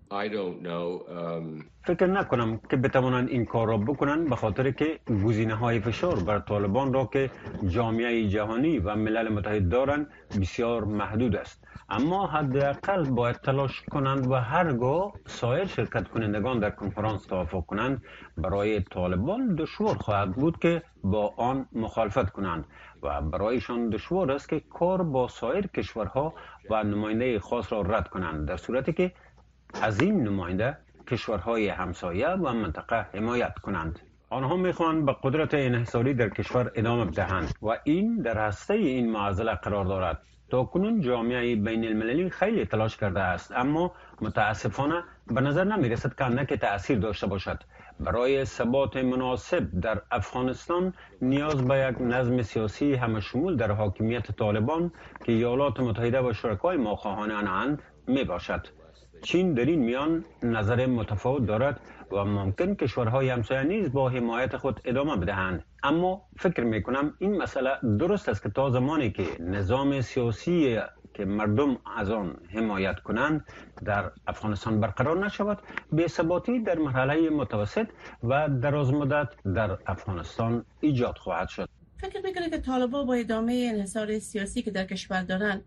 Um, 0.09 1.63
فکر 1.83 2.05
نکنم 2.05 2.59
که 2.69 2.77
بتوانند 2.77 3.29
این 3.29 3.45
کار 3.45 3.67
را 3.67 3.77
بکنند 3.77 4.29
به 4.29 4.35
خاطر 4.35 4.71
که 4.71 4.99
گزینه 5.25 5.55
های 5.55 5.79
فشار 5.79 6.19
بر 6.19 6.39
طالبان 6.39 6.93
را 6.93 7.05
که 7.05 7.29
جامعه 7.67 8.27
جهانی 8.27 8.79
و 8.79 8.95
ملل 8.95 9.29
متحد 9.29 9.69
دارند 9.69 10.07
بسیار 10.41 10.83
محدود 10.83 11.35
است. 11.35 11.63
اما 11.89 12.27
حداقل 12.27 13.03
باید 13.09 13.35
تلاش 13.35 13.81
کنند 13.81 14.31
و 14.31 14.33
هرگاه 14.33 15.13
سایر 15.25 15.65
شرکت 15.65 16.07
کنندگان 16.07 16.59
در 16.59 16.69
کنفرانس 16.69 17.25
توافق 17.25 17.65
کنند 17.65 18.01
برای 18.37 18.81
طالبان 18.81 19.55
دشوار 19.55 19.95
خواهد 19.95 20.31
بود 20.31 20.59
که 20.59 20.83
با 21.03 21.33
آن 21.37 21.65
مخالفت 21.71 22.29
کنند 22.29 22.65
و 23.03 23.21
برایشان 23.21 23.89
دشوار 23.89 24.31
است 24.31 24.49
که 24.49 24.59
کار 24.59 25.03
با 25.03 25.27
سایر 25.27 25.67
کشورها 25.67 26.33
و 26.69 26.83
نماینده 26.83 27.39
خاص 27.39 27.73
را 27.73 27.81
رد 27.81 28.07
کنند 28.07 28.47
در 28.47 28.57
صورتی 28.57 28.93
که 28.93 29.11
از 29.81 30.01
این 30.01 30.23
نماینده 30.23 30.77
کشورهای 31.07 31.67
همسایه 31.67 32.29
و 32.29 32.53
منطقه 32.53 33.05
حمایت 33.13 33.59
کنند. 33.59 33.99
آنها 34.29 34.57
می‌خواهند 34.57 35.05
به 35.05 35.15
قدرت 35.23 35.53
انحصاری 35.53 36.13
در 36.13 36.29
کشور 36.29 36.71
ادامه 36.75 37.05
بدهند 37.05 37.53
و 37.61 37.77
این 37.83 38.21
در 38.21 38.47
هسته 38.47 38.73
این 38.73 39.11
معضله 39.11 39.55
قرار 39.55 39.85
دارد. 39.85 40.21
تا 40.49 40.63
کنون 40.63 41.01
جامعه 41.01 41.55
بین 41.55 41.85
المللی 41.85 42.29
خیلی 42.29 42.65
تلاش 42.65 42.97
کرده 42.97 43.19
است 43.19 43.51
اما 43.51 43.91
متاسفانه 44.21 45.03
به 45.27 45.41
نظر 45.41 45.63
نمی 45.63 45.89
رسد 45.89 46.15
که 46.15 46.23
اندک 46.23 46.53
تأثیر 46.53 46.99
داشته 46.99 47.27
باشد. 47.27 47.59
برای 47.99 48.45
ثبات 48.45 48.97
مناسب 48.97 49.79
در 49.81 50.01
افغانستان 50.11 50.93
نیاز 51.21 51.67
به 51.67 51.87
یک 51.89 52.01
نظم 52.01 52.41
سیاسی 52.41 52.95
همشمول 52.95 53.55
در 53.55 53.71
حاکمیت 53.71 54.31
طالبان 54.31 54.91
که 55.25 55.31
ایالات 55.31 55.79
متحده 55.79 56.21
و 56.21 56.33
شرکای 56.33 56.77
ما 56.77 56.95
خواهان 56.95 57.79
می 58.07 58.23
باشد 58.23 58.67
چین 59.21 59.53
در 59.53 59.65
این 59.65 59.79
میان 59.79 60.25
نظر 60.43 60.85
متفاوت 60.85 61.45
دارد 61.45 61.79
و 62.11 62.25
ممکن 62.25 62.75
کشورهای 62.75 63.29
همسایه 63.29 63.63
نیز 63.63 63.91
با 63.91 64.09
حمایت 64.09 64.57
خود 64.57 64.81
ادامه 64.85 65.15
بدهند. 65.15 65.63
اما 65.83 66.21
فکر 66.37 66.63
می 66.63 66.83
کنم 66.83 67.13
این 67.19 67.37
مسئله 67.37 67.69
درست 67.99 68.29
است 68.29 68.43
که 68.43 68.49
تا 68.49 68.69
زمانی 68.69 69.11
که 69.11 69.23
نظام 69.39 70.01
سیاسی 70.01 70.79
که 71.13 71.25
مردم 71.25 71.77
از 71.97 72.09
آن 72.11 72.35
حمایت 72.53 72.99
کنند 72.99 73.45
در 73.85 74.11
افغانستان 74.27 74.79
برقرار 74.79 75.25
نشود 75.25 75.57
به 75.91 76.07
ثباتی 76.07 76.59
در 76.59 76.77
مرحله 76.77 77.29
متوسط 77.29 77.87
و 78.23 78.49
دراز 78.49 78.93
مدت 78.93 79.27
در 79.55 79.77
افغانستان 79.87 80.65
ایجاد 80.79 81.17
خواهد 81.17 81.47
شد. 81.47 81.69
فکر 82.01 82.21
می‌کنید 82.23 82.49
که 82.49 82.57
طالبان 82.57 83.05
با 83.05 83.13
ادامه 83.13 83.69
انحصار 83.73 84.19
سیاسی 84.19 84.61
که 84.61 84.71
در 84.71 84.85
کشور 84.85 85.21
دارند 85.21 85.65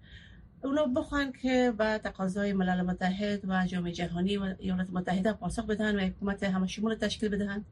اونا 0.64 0.86
بخوان 0.86 1.32
که 1.32 1.72
به 1.78 1.98
تقاضای 2.04 2.52
ملل 2.52 2.82
متحد 2.82 3.40
و 3.48 3.66
جامعه 3.66 3.92
جهانی 3.92 4.36
و 4.36 4.54
ایالات 4.58 4.86
متحده 4.90 5.32
پاسخ 5.32 5.66
بدهند 5.66 5.96
و 5.96 6.00
حکومت 6.00 6.42
همه 6.42 6.66
شمول 6.66 6.94
تشکیل 6.94 7.28
بدهند 7.28 7.64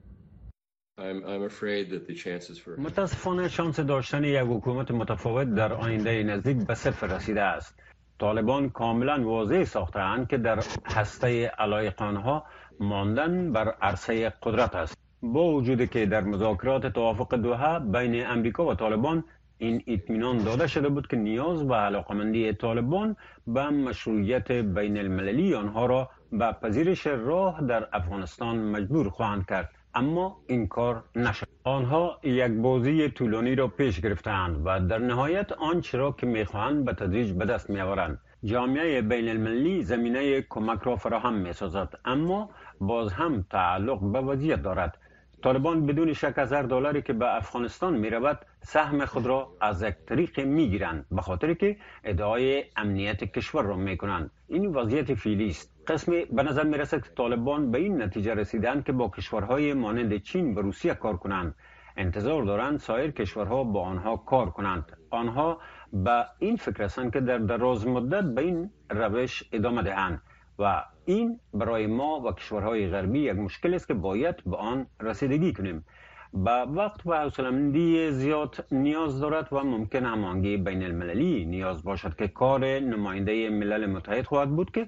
متاسفانه 2.78 3.48
شانس 3.48 3.80
داشتن 3.80 4.24
یک 4.24 4.36
حکومت 4.36 4.90
متفاوت 4.90 5.54
در 5.54 5.72
آینده 5.72 6.22
نزدیک 6.22 6.66
به 6.66 6.74
صفر 6.74 7.06
رسیده 7.06 7.42
است. 7.42 7.74
طالبان 8.18 8.70
کاملا 8.70 9.24
واضح 9.24 9.64
ساختند 9.64 10.28
که 10.28 10.38
در 10.38 10.64
هسته 10.84 11.46
علایق 11.46 12.02
آنها 12.02 12.46
ماندن 12.80 13.52
بر 13.52 13.68
عرصه 13.82 14.32
قدرت 14.42 14.74
است. 14.74 14.98
با 15.22 15.52
وجود 15.52 15.90
که 15.90 16.06
در 16.06 16.20
مذاکرات 16.20 16.86
توافق 16.86 17.34
دوحه 17.34 17.78
بین 17.78 18.26
امریکا 18.26 18.66
و 18.66 18.74
طالبان 18.74 19.24
این 19.58 19.82
اطمینان 19.86 20.38
داده 20.38 20.66
شده 20.66 20.88
بود 20.88 21.06
که 21.06 21.16
نیاز 21.16 21.62
و 21.62 21.74
علاقمندی 21.74 22.52
طالبان 22.52 23.16
به 23.46 23.68
مشروعیت 23.70 24.52
بین 24.52 24.98
المللی 24.98 25.54
آنها 25.54 25.86
را 25.86 26.10
به 26.32 26.52
پذیرش 26.52 27.06
راه 27.06 27.66
در 27.66 27.88
افغانستان 27.92 28.58
مجبور 28.58 29.08
خواهند 29.08 29.46
کرد. 29.46 29.70
اما 29.94 30.36
این 30.46 30.66
کار 30.66 31.04
نشد. 31.16 31.46
آنها 31.64 32.18
یک 32.22 32.52
بازی 32.52 33.08
طولانی 33.08 33.54
را 33.54 33.68
پیش 33.68 34.00
گرفتند 34.00 34.62
و 34.64 34.80
در 34.80 34.98
نهایت 34.98 35.52
آنچه 35.52 35.98
را 35.98 36.12
که 36.12 36.26
می‌خواهند 36.26 36.84
به 36.84 36.92
تدریج 36.92 37.32
به 37.32 37.44
دست 37.44 37.70
میآورند. 37.70 38.18
جامعه 38.44 39.02
بین 39.02 39.28
المللی 39.28 39.82
زمینه 39.82 40.42
کمک 40.42 40.82
را 40.82 40.96
فراهم 40.96 41.34
می 41.34 41.52
سازد 41.52 41.88
اما 42.04 42.50
باز 42.80 43.12
هم 43.12 43.44
تعلق 43.50 44.12
به 44.12 44.20
وضعیت 44.20 44.62
دارد. 44.62 44.98
طالبان 45.42 45.86
بدون 45.86 46.12
شک 46.12 46.34
از 46.36 46.52
هر 46.52 46.62
دلاری 46.62 47.02
که 47.02 47.12
به 47.12 47.36
افغانستان 47.36 47.94
می 47.94 48.10
رود 48.10 48.38
سهم 48.62 49.04
خود 49.04 49.26
را 49.26 49.56
از 49.60 49.82
یک 49.82 49.94
طریق 50.06 50.40
می 50.40 50.70
گیرند 50.70 51.06
به 51.10 51.22
خاطر 51.22 51.54
که 51.54 51.76
ادعای 52.04 52.64
امنیت 52.76 53.24
کشور 53.24 53.62
را 53.62 53.76
می 53.76 53.96
کنند 53.96 54.30
این 54.48 54.66
وضعیت 54.66 55.14
فیلی 55.14 55.48
است. 55.48 55.74
قسمی 55.86 56.24
به 56.24 56.42
نظر 56.42 56.64
می 56.64 56.78
رسد 56.78 57.02
که 57.02 57.10
طالبان 57.16 57.70
به 57.70 57.78
این 57.78 58.02
نتیجه 58.02 58.34
رسیدند 58.34 58.84
که 58.84 58.92
با 58.92 59.08
کشورهای 59.08 59.74
مانند 59.74 60.22
چین 60.22 60.54
و 60.54 60.62
روسیه 60.62 60.94
کار 60.94 61.16
کنند. 61.16 61.54
انتظار 61.96 62.42
دارند 62.42 62.78
سایر 62.78 63.10
کشورها 63.10 63.64
با 63.64 63.82
آنها 63.82 64.16
کار 64.16 64.50
کنند. 64.50 64.96
آنها 65.10 65.58
به 65.92 66.24
این 66.38 66.56
فکر 66.56 66.82
هستند 66.82 67.12
که 67.12 67.20
در 67.20 67.38
دراز 67.38 67.86
مدت 67.86 68.24
به 68.24 68.42
این 68.42 68.70
روش 68.90 69.44
ادامه 69.52 69.82
دهند. 69.82 70.22
و 70.58 70.84
این 71.04 71.40
برای 71.54 71.86
ما 71.86 72.20
و 72.20 72.32
کشورهای 72.32 72.90
غربی 72.90 73.20
یک 73.20 73.36
مشکل 73.36 73.74
است 73.74 73.88
که 73.88 73.94
باید 73.94 74.44
به 74.44 74.56
آن 74.56 74.86
رسیدگی 75.00 75.52
کنیم. 75.52 75.84
به 76.32 76.50
وقت 76.50 77.06
و 77.06 77.14
حوصله‌مندی 77.14 78.10
زیاد 78.10 78.66
نیاز 78.72 79.20
دارد 79.20 79.52
و 79.52 79.64
ممکن 79.64 80.04
همانگی 80.04 80.56
بین 80.56 80.82
المللی 80.82 81.44
نیاز 81.44 81.82
باشد 81.82 82.16
که 82.16 82.28
کار 82.28 82.64
نماینده 82.80 83.50
ملل 83.50 83.86
متحد 83.86 84.24
خواهد 84.24 84.50
بود 84.50 84.70
که 84.70 84.86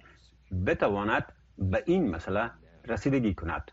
بتواند 0.67 1.33
به 1.59 1.83
این 1.87 2.11
مسئله 2.11 2.51
رسیدگی 2.85 3.35
کند. 3.35 3.71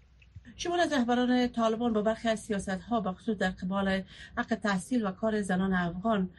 شما 0.56 0.76
از 0.76 0.94
رهبران 0.94 1.48
طالبان 1.48 1.94
با 1.94 2.02
برخی 2.02 2.30
از 2.30 2.40
سیاست 2.40 2.70
ها 2.70 3.02
بخصوص 3.02 3.38
در 3.38 3.50
قبال 3.50 4.02
حق 4.38 4.56
تحصیل 4.56 5.06
و 5.06 5.12
کار 5.12 5.42
زنان 5.42 5.74
افغان 5.74 6.30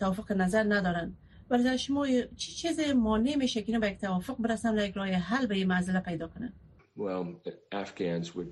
توافق 0.00 0.32
نظر 0.32 0.62
ندارند. 0.62 1.16
برای 1.50 1.78
شما 1.78 2.06
چی 2.36 2.52
چیز 2.52 2.80
مانع 2.80 3.34
میشه 3.36 3.62
که 3.62 3.78
به 3.78 3.90
یک 3.90 4.00
توافق 4.00 4.36
برسن 4.38 4.78
و 4.78 4.84
یک 4.84 4.96
راه 4.96 5.08
حل 5.08 5.46
به 5.46 5.54
این 5.54 5.72
مسئله 5.72 6.00
پیدا 6.00 6.28
کنن؟ 6.28 6.52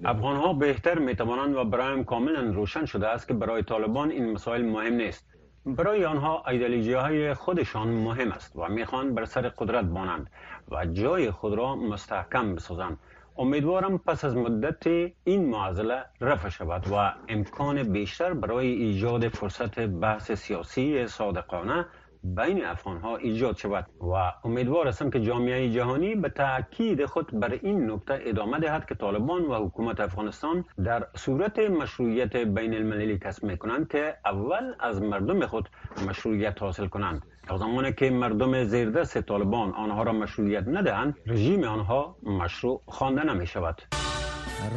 افغان 0.05 0.37
ها 0.37 0.53
بهتر 0.53 0.99
می 0.99 1.17
توانند 1.17 1.55
و 1.55 1.65
برایم 1.65 2.05
کاملا 2.05 2.41
روشن 2.41 2.85
شده 2.85 3.09
است 3.09 3.29
که 3.29 3.35
برای 3.35 3.63
طالبان 3.63 4.11
این 4.11 4.33
مسائل 4.33 4.63
مهم 4.63 4.95
نیست. 4.95 5.27
برای 5.67 6.05
آنها 6.05 6.45
ایدئولوژی 6.49 6.93
های 6.93 7.35
خودشان 7.35 7.89
مهم 7.89 8.33
است 8.33 8.57
و 8.57 8.69
می‌خوان 8.69 9.15
بر 9.15 9.25
سر 9.25 9.49
قدرت 9.49 9.85
بانند 9.85 10.31
و 10.71 10.87
جای 10.87 11.31
خود 11.31 11.55
را 11.55 11.77
مستحکم 11.77 12.55
بسازند. 12.55 12.99
امیدوارم 13.39 13.99
پس 13.99 14.25
از 14.25 14.37
مدت 14.37 14.87
این 15.25 15.49
معضله 15.49 16.05
رفع 16.21 16.49
شود 16.49 16.87
و 16.93 17.15
امکان 17.29 17.83
بیشتر 17.83 18.33
برای 18.33 18.67
ایجاد 18.67 19.29
فرصت 19.29 19.81
بحث 19.81 20.33
سیاسی 20.33 21.07
صادقانه 21.07 21.87
بین 22.25 22.65
افغان 22.65 22.99
ها 22.99 23.17
ایجاد 23.17 23.57
شود 23.57 23.87
و 24.01 24.33
امیدوار 24.45 24.89
هستم 24.89 25.11
که 25.11 25.21
جامعه 25.21 25.71
جهانی 25.71 26.15
به 26.15 26.29
تاکید 26.29 27.07
خود 27.07 27.41
بر 27.41 27.59
این 27.63 27.91
نکته 27.91 28.21
ادامه 28.23 28.61
دهد 28.61 28.87
که 28.87 28.95
طالبان 28.95 29.43
و 29.43 29.67
حکومت 29.67 30.01
افغانستان 30.01 30.65
در 30.85 31.07
صورت 31.17 31.59
مشروعیت 31.59 32.37
بین 32.37 32.75
المللی 32.75 33.21
می 33.43 33.59
کنند 33.59 33.89
که 33.89 34.17
اول 34.25 34.75
از 34.81 35.03
مردم 35.03 35.47
خود 35.47 35.69
مشروعیت 36.09 36.63
حاصل 36.63 36.87
کنند. 36.87 37.23
تا 37.49 37.59
زمانی 37.59 37.93
که 37.93 38.11
مردم 38.11 38.65
زیردست 38.65 39.21
طالبان 39.21 39.71
آنها 39.71 40.03
را 40.03 40.13
مشروعیت 40.13 40.65
ندهند 40.69 41.17
رژیم 41.27 41.65
آنها 41.65 42.17
مشروع 42.23 42.83
خوانده 42.87 43.25
نمی 43.25 43.47
شود 43.47 43.83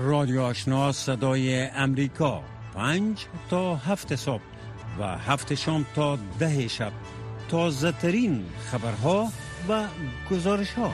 رادیو 0.04 0.42
آشنا 0.42 0.92
صدای 0.92 1.62
امریکا. 1.76 2.42
پنج 2.76 3.26
تا 3.50 3.76
هفت 3.76 4.16
صبح 4.16 4.42
و 5.00 5.04
هفت 5.04 5.54
شام 5.54 5.86
تا 5.96 6.18
ده 6.40 6.68
شب. 6.68 6.92
تازه 7.52 7.92
ترین 7.92 8.46
خبرها 8.66 9.32
و 9.70 9.88
گزارش 10.32 10.74
ها 10.74 10.92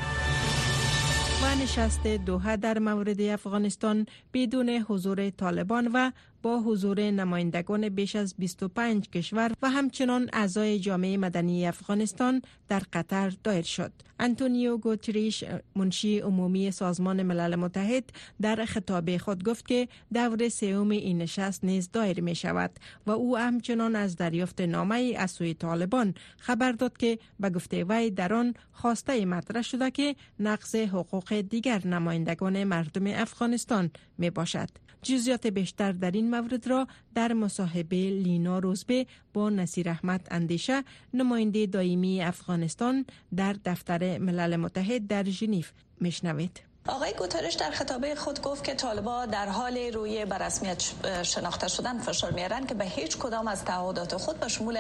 و 1.43 1.55
نشست 1.63 2.07
دوحه 2.07 2.57
در 2.57 2.79
مورد 2.79 3.21
افغانستان 3.21 4.05
بدون 4.33 4.69
حضور 4.69 5.29
طالبان 5.29 5.91
و 5.93 6.11
حضور 6.55 7.11
نمایندگان 7.11 7.89
بیش 7.89 8.15
از 8.15 8.35
25 8.37 9.09
کشور 9.09 9.51
و 9.61 9.69
همچنان 9.69 10.29
اعضای 10.33 10.79
جامعه 10.79 11.17
مدنی 11.17 11.67
افغانستان 11.67 12.41
در 12.67 12.81
قطر 12.93 13.33
دایر 13.43 13.63
شد. 13.63 13.91
انتونیو 14.19 14.77
گوتریش 14.77 15.43
منشی 15.75 16.19
عمومی 16.19 16.71
سازمان 16.71 17.23
ملل 17.23 17.55
متحد 17.55 18.03
در 18.41 18.65
خطاب 18.65 19.17
خود 19.17 19.43
گفت 19.43 19.67
که 19.67 19.87
دور 20.13 20.49
سوم 20.49 20.89
این 20.89 21.17
نشست 21.17 21.63
نیز 21.63 21.89
دایر 21.91 22.21
می 22.21 22.35
شود 22.35 22.71
و 23.07 23.11
او 23.11 23.37
همچنان 23.37 23.95
از 23.95 24.15
دریافت 24.15 24.61
نامه 24.61 25.13
از 25.17 25.31
سوی 25.31 25.53
طالبان 25.53 26.13
خبر 26.37 26.71
داد 26.71 26.97
که 26.97 27.19
به 27.39 27.49
گفته 27.49 27.83
وی 27.83 28.11
در 28.11 28.33
آن 28.33 28.53
خواسته 28.71 29.25
مطرح 29.25 29.61
شده 29.61 29.91
که 29.91 30.15
نقض 30.39 30.75
حقوق 30.75 31.33
دیگر 31.41 31.87
نمایندگان 31.87 32.63
مردم 32.63 33.07
افغانستان 33.07 33.91
می 34.17 34.29
باشد. 34.29 34.69
جزیات 35.07 35.47
بیشتر 35.47 35.91
در 35.91 36.11
این 36.11 36.29
مورد 36.29 36.67
را 36.67 36.87
در 37.15 37.33
مصاحبه 37.33 37.95
لینا 38.09 38.59
روزبه 38.59 39.05
با 39.33 39.49
نصیر 39.49 39.89
احمد 39.89 40.27
اندیشه 40.31 40.83
نماینده 41.13 41.65
دائمی 41.65 42.21
افغانستان 42.21 43.05
در 43.35 43.55
دفتر 43.65 44.17
ملل 44.17 44.55
متحد 44.55 45.07
در 45.07 45.23
ژنو 45.23 45.61
میشنوید. 46.01 46.66
آقای 46.87 47.13
گوترش 47.13 47.53
در 47.53 47.71
خطابه 47.71 48.15
خود 48.15 48.41
گفت 48.41 48.63
که 48.63 48.75
طالبا 48.75 49.25
در 49.25 49.49
حال 49.49 49.77
روی 49.77 50.25
برسمیت 50.25 50.83
شناخته 51.23 51.67
شدن 51.67 51.99
فشار 51.99 52.31
میارن 52.31 52.65
که 52.65 52.73
به 52.73 52.85
هیچ 52.85 53.17
کدام 53.17 53.47
از 53.47 53.65
تعهدات 53.65 54.17
خود 54.17 54.39
به 54.39 54.47
شمول 54.47 54.79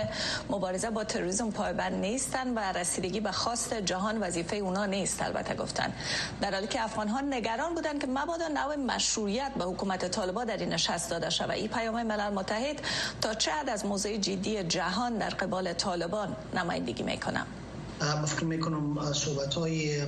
مبارزه 0.49 0.89
با 0.89 1.03
تروریسم 1.03 1.51
پایبند 1.51 1.93
نیستن 1.93 2.53
و 2.53 2.59
رسیدگی 2.59 3.19
به 3.19 3.31
خواست 3.31 3.73
جهان 3.73 4.17
وظیفه 4.23 4.55
اونا 4.55 4.85
نیست 4.85 5.21
البته 5.21 5.55
گفتن. 5.55 5.93
در 6.41 6.53
حالی 6.53 6.67
که 6.67 6.83
افغان 6.83 7.07
ها 7.07 7.21
نگران 7.21 7.75
بودند 7.75 8.01
که 8.01 8.07
مبادا 8.07 8.47
نوع 8.47 8.75
مشروعیت 8.75 9.51
به 9.57 9.63
حکومت 9.63 10.11
طالبا 10.11 10.43
در 10.43 10.57
این 10.57 10.69
نشست 10.69 11.09
داده 11.09 11.29
شود. 11.29 11.51
این 11.51 11.67
پیام 11.67 12.03
ملل 12.03 12.33
متحد 12.33 12.81
تا 13.21 13.33
چه 13.33 13.51
حد 13.51 13.69
از 13.69 13.85
موضع 13.85 14.17
جدی 14.17 14.63
جهان 14.63 15.17
در 15.17 15.29
قبال 15.29 15.73
طالبان 15.73 16.35
نمایندگی 16.53 17.03
می‌کنم؟ 17.03 17.47
فکر 17.99 18.45
می‌کنم 18.45 19.13
صحبت 19.13 19.53
های 19.53 20.05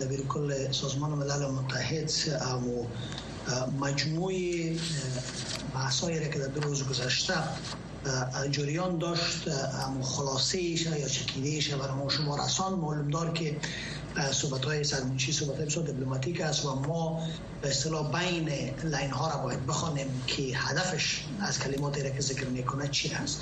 دبیر 0.00 0.20
کل 0.26 0.72
سازمان 0.72 1.10
ملل 1.10 1.46
متحد 1.46 2.10
و 2.42 2.86
مجموع 3.80 4.32
بحث 5.74 6.04
را 6.04 6.10
که 6.10 6.38
در 6.38 6.60
روز 6.60 6.88
گذشته 6.88 7.34
جریان 8.50 8.98
داشت 8.98 9.48
خلاصه 10.02 10.62
یا 10.62 11.08
چکیده 11.08 11.76
برای 11.76 11.94
ما 11.94 12.08
شما 12.08 12.44
رسان 12.44 12.74
معلوم 12.74 13.10
دار 13.10 13.32
که 13.32 13.56
صحبت 14.32 14.64
های 14.64 14.84
سرمنشی 14.84 15.32
صحبت 15.32 15.56
های 15.56 15.66
بسیار 15.66 15.86
دیپلماتیک 15.86 16.40
است 16.40 16.64
و 16.64 16.74
ما 16.74 17.22
به 17.62 17.68
اصطلاح 17.68 18.20
بین 18.20 18.48
لین 18.84 19.10
ها 19.10 19.30
را 19.30 19.36
باید 19.36 19.66
بخوانیم 19.66 20.22
که 20.26 20.42
هدفش 20.42 21.24
از 21.40 21.58
کلماتی 21.58 22.02
را 22.02 22.10
که 22.10 22.20
ذکر 22.20 22.46
می‌کنه 22.46 22.88
چی 22.88 23.08
هست 23.08 23.40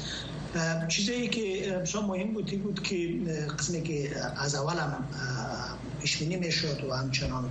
چیزی 0.89 1.29
که 1.29 1.71
بسیار 1.83 2.05
مهم 2.05 2.33
بودی 2.33 2.57
بود 2.57 2.83
که 2.83 2.97
قسمی 3.59 3.83
که 3.83 4.11
از 4.37 4.55
اولم 4.55 5.05
پیش 6.01 6.17
بینی 6.17 6.37
می‌شد 6.37 6.85
و 6.85 6.95
همچنان 6.95 7.51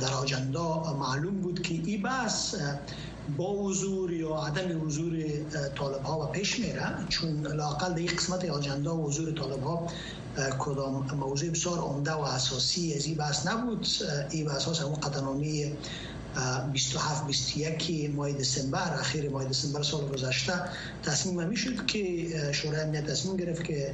در 0.00 0.12
آجندا 0.12 0.96
معلوم 1.00 1.40
بود 1.40 1.62
که 1.62 1.74
این 1.74 2.02
بحث 2.02 2.54
با 3.36 3.52
حضور 3.64 4.12
یا 4.12 4.34
عدم 4.36 4.86
حضور 4.86 5.22
طالب 5.74 6.02
ها 6.02 6.20
و 6.20 6.26
پیش 6.26 6.58
میره 6.58 6.86
چون 7.08 7.46
لاقل 7.46 7.92
در 7.92 7.98
این 7.98 8.06
قسمت 8.16 8.44
آجندا 8.44 8.96
و 8.96 9.06
حضور 9.06 9.32
طالب 9.32 9.62
ها 9.62 9.86
کدام 10.58 11.06
موضوع 11.16 11.50
بسیار 11.50 11.78
عمده 11.78 12.12
و 12.12 12.20
اساسی 12.20 12.94
از 12.94 13.06
این 13.06 13.14
بحث 13.14 13.46
نبود. 13.46 13.86
این 14.30 14.44
به 14.44 14.52
اساس 14.52 14.80
همون 14.80 14.94
قطعنامی 14.94 15.72
27 16.72 17.26
21 17.26 18.10
ماه 18.14 18.32
دسامبر 18.32 18.94
اخیر 19.00 19.30
ماه 19.30 19.44
دسامبر 19.44 19.82
سال 19.82 20.06
گذشته 20.06 20.52
تصمیم 21.02 21.48
می 21.48 21.56
شد 21.56 21.86
که 21.86 22.52
شورای 22.52 22.80
امنیت 22.80 23.06
تصمیم 23.06 23.36
گرفت 23.36 23.64
که 23.64 23.92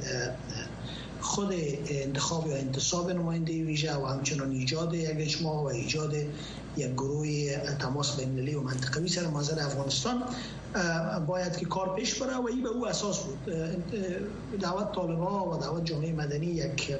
خود 1.21 1.53
انتخاب 1.87 2.47
یا 2.47 2.55
انتصاب 2.55 3.11
نماینده 3.11 3.63
ویژه 3.63 3.95
و 3.95 4.05
همچنان 4.05 4.51
ایجاد 4.51 4.93
یک 4.93 5.09
اجماع 5.17 5.55
و 5.55 5.65
ایجاد 5.65 6.13
یک 6.77 6.91
گروه 6.93 7.57
تماس 7.79 8.15
بین‌المللی 8.15 8.55
و 8.55 8.61
منطقوی 8.61 9.07
سر 9.07 9.27
منظر 9.27 9.59
افغانستان 9.59 10.23
باید 11.27 11.57
که 11.57 11.65
کار 11.65 11.95
پیش 11.95 12.21
بره 12.21 12.37
و 12.37 12.47
این 12.47 12.63
به 12.63 12.69
او 12.69 12.87
اساس 12.87 13.19
بود. 13.19 13.39
دعوت 14.61 14.91
طالبا 14.95 15.51
و 15.51 15.61
دعوت 15.61 15.85
جامعه 15.85 16.11
مدنی 16.13 16.45
یک 16.45 16.95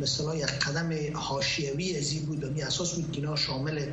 مثلا 0.00 0.34
یک 0.34 0.46
قدم 0.46 1.16
حاشیوی 1.16 1.96
از 1.96 2.12
این 2.12 2.24
بود 2.24 2.44
و 2.44 2.64
اساس 2.66 2.94
بود 2.94 3.12
که 3.12 3.20
اینا 3.20 3.36
شامل 3.36 3.86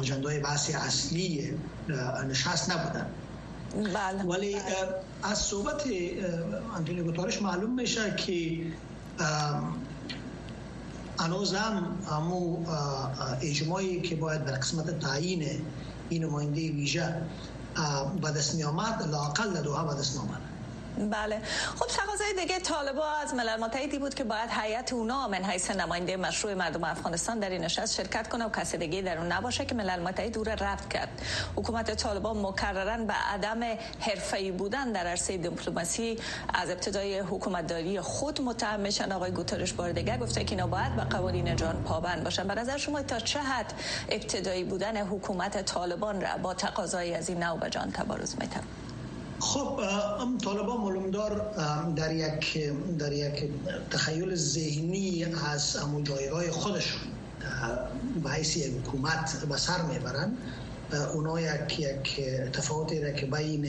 اجندای 0.00 0.38
بحث 0.38 0.74
اصلی 0.74 1.54
نشست 2.28 2.70
نبودن 2.70 3.06
بله. 3.94 4.22
ولی 4.22 4.56
از 5.22 5.38
صحبت 5.38 5.82
انتونی 6.76 7.02
گوتارش 7.02 7.42
معلوم 7.42 7.74
میشه 7.74 8.16
که 8.16 8.66
هنوز 11.18 11.54
هم 11.54 11.98
همو 12.10 12.56
اجماعی 13.42 14.00
که 14.00 14.16
باید 14.16 14.44
در 14.44 14.54
قسمت 14.54 14.98
تعیین 14.98 15.62
این 16.08 16.24
نماینده 16.24 16.60
ویژه 16.60 17.22
به 18.22 18.30
دست 18.30 18.54
می 18.54 18.64
آمد 18.64 19.02
لاقل 19.10 19.62
دوها 19.62 19.84
به 19.84 20.00
دست 20.00 20.18
بله. 20.96 21.40
خب 21.78 21.86
تقاضای 21.86 22.32
دیگه 22.40 22.60
طالبا 22.60 23.06
از 23.06 23.34
ملل 23.34 23.60
متحدی 23.60 23.98
بود 23.98 24.14
که 24.14 24.24
باید 24.24 24.50
هیئت 24.50 24.92
اونا 24.92 25.28
من 25.28 25.44
حیث 25.44 25.70
نماینده 25.70 26.16
مشروع 26.16 26.54
مردم 26.54 26.84
افغانستان 26.84 27.38
در 27.38 27.50
این 27.50 27.64
نشست 27.64 27.94
شرکت 27.94 28.28
کنه 28.28 28.44
و 28.44 28.48
کسی 28.50 28.78
دیگه 28.78 29.02
در 29.02 29.18
اون 29.18 29.32
نباشه 29.32 29.64
که 29.64 29.74
ملل 29.74 30.02
متحد 30.02 30.38
او 30.38 30.44
رفت 30.44 30.90
کرد. 30.90 31.08
حکومت 31.56 31.94
طالبا 31.94 32.34
مکررا 32.34 33.04
به 33.04 33.12
عدم 33.12 33.78
حرفه‌ای 34.00 34.50
بودن 34.50 34.92
در 34.92 35.06
عرصه 35.06 35.36
دیپلماسی 35.36 36.18
از 36.54 36.70
ابتدای 36.70 37.18
حکومتداری 37.18 38.00
خود 38.00 38.40
متهم 38.40 38.80
میشن. 38.80 39.12
آقای 39.12 39.30
گوترش 39.30 39.72
بار 39.72 39.92
دیگه 39.92 40.18
گفته 40.18 40.44
که 40.44 40.50
اینا 40.50 40.66
باید 40.66 40.96
به 40.96 41.02
قوانین 41.02 41.56
جان 41.56 41.82
پابند 41.82 42.24
باشن. 42.24 42.48
به 42.48 42.54
نظر 42.54 42.76
شما 42.76 43.02
تا 43.02 43.20
چه 43.20 43.40
حد 43.40 43.72
ابتدایی 44.08 44.64
بودن 44.64 44.96
حکومت 45.06 45.62
طالبان 45.62 46.20
را 46.20 46.36
با 46.42 46.54
تقاضای 46.54 47.14
از 47.14 47.28
این 47.28 47.42
نوع 47.42 47.58
به 47.58 47.70
جان 47.70 47.92
تبارز 47.92 48.34
می‌تونه 48.40 48.85
خب 49.40 49.80
طالبان 50.44 50.76
ملومدار 50.80 51.54
در 51.96 52.14
یک 52.14 52.58
در 52.98 53.12
یک 53.12 53.50
تخیل 53.90 54.34
ذهنی 54.34 55.24
از 55.24 55.76
امو 55.76 56.02
جایگاه 56.02 56.50
خودشون 56.50 57.00
به 58.24 58.30
حیث 58.30 58.56
یک 58.56 58.74
حکومت 58.74 59.44
به 59.48 59.56
سر 59.56 59.82
می‌برن 59.82 60.36
اونا 61.14 61.40
یک 61.40 61.80
یک 61.80 62.20
تفاوتی 62.52 63.00
را 63.00 63.10
که 63.10 63.26
بین 63.26 63.62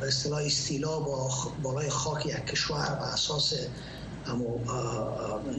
به 0.00 0.06
اصطلاح 0.06 0.42
استیلا 0.44 1.00
با 1.00 1.30
بالای 1.62 1.90
خاک 1.90 2.26
یک 2.26 2.46
کشور 2.46 2.98
و 3.00 3.04
اساس 3.04 3.54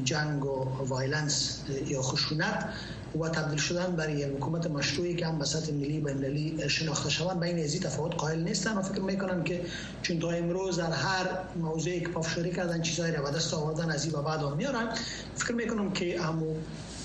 جنگ 0.03 0.45
و 0.45 0.85
violence 0.87 1.59
یا 1.87 2.01
خشونت 2.01 2.69
و 3.19 3.29
تبدیل 3.29 3.59
شدن 3.59 3.95
برای 3.95 4.13
یک 4.13 4.25
حکومت 4.25 4.67
مشروعی 4.67 5.15
که 5.15 5.27
هم 5.27 5.39
به 5.39 5.45
سطح 5.45 5.73
ملی 5.73 5.99
و 5.99 6.13
ملی 6.13 6.69
شناخته 6.69 7.09
شوند 7.09 7.39
بین 7.39 7.59
ازی 7.59 7.79
تفاوت 7.79 8.15
قائل 8.15 8.43
نیستن 8.43 8.77
و 8.77 8.81
فکر 8.81 9.01
می‌کنن 9.01 9.43
که 9.43 9.65
چون 10.01 10.19
تا 10.19 10.29
امروز 10.29 10.79
در 10.79 10.91
هر 10.91 11.27
موضوعی 11.55 11.99
که 11.99 12.07
پافشاری 12.07 12.51
کردن 12.51 12.81
چیزایی 12.81 13.15
را 13.15 13.23
به 13.23 13.31
دست 13.31 13.53
آوردن 13.53 13.91
از 13.91 14.05
این 14.05 14.15
و 14.15 14.21
بعد 14.21 14.43
میارن 14.43 14.89
فکر 15.35 15.53
می‌کنم 15.53 15.91
که 15.91 16.21
همو 16.21 16.55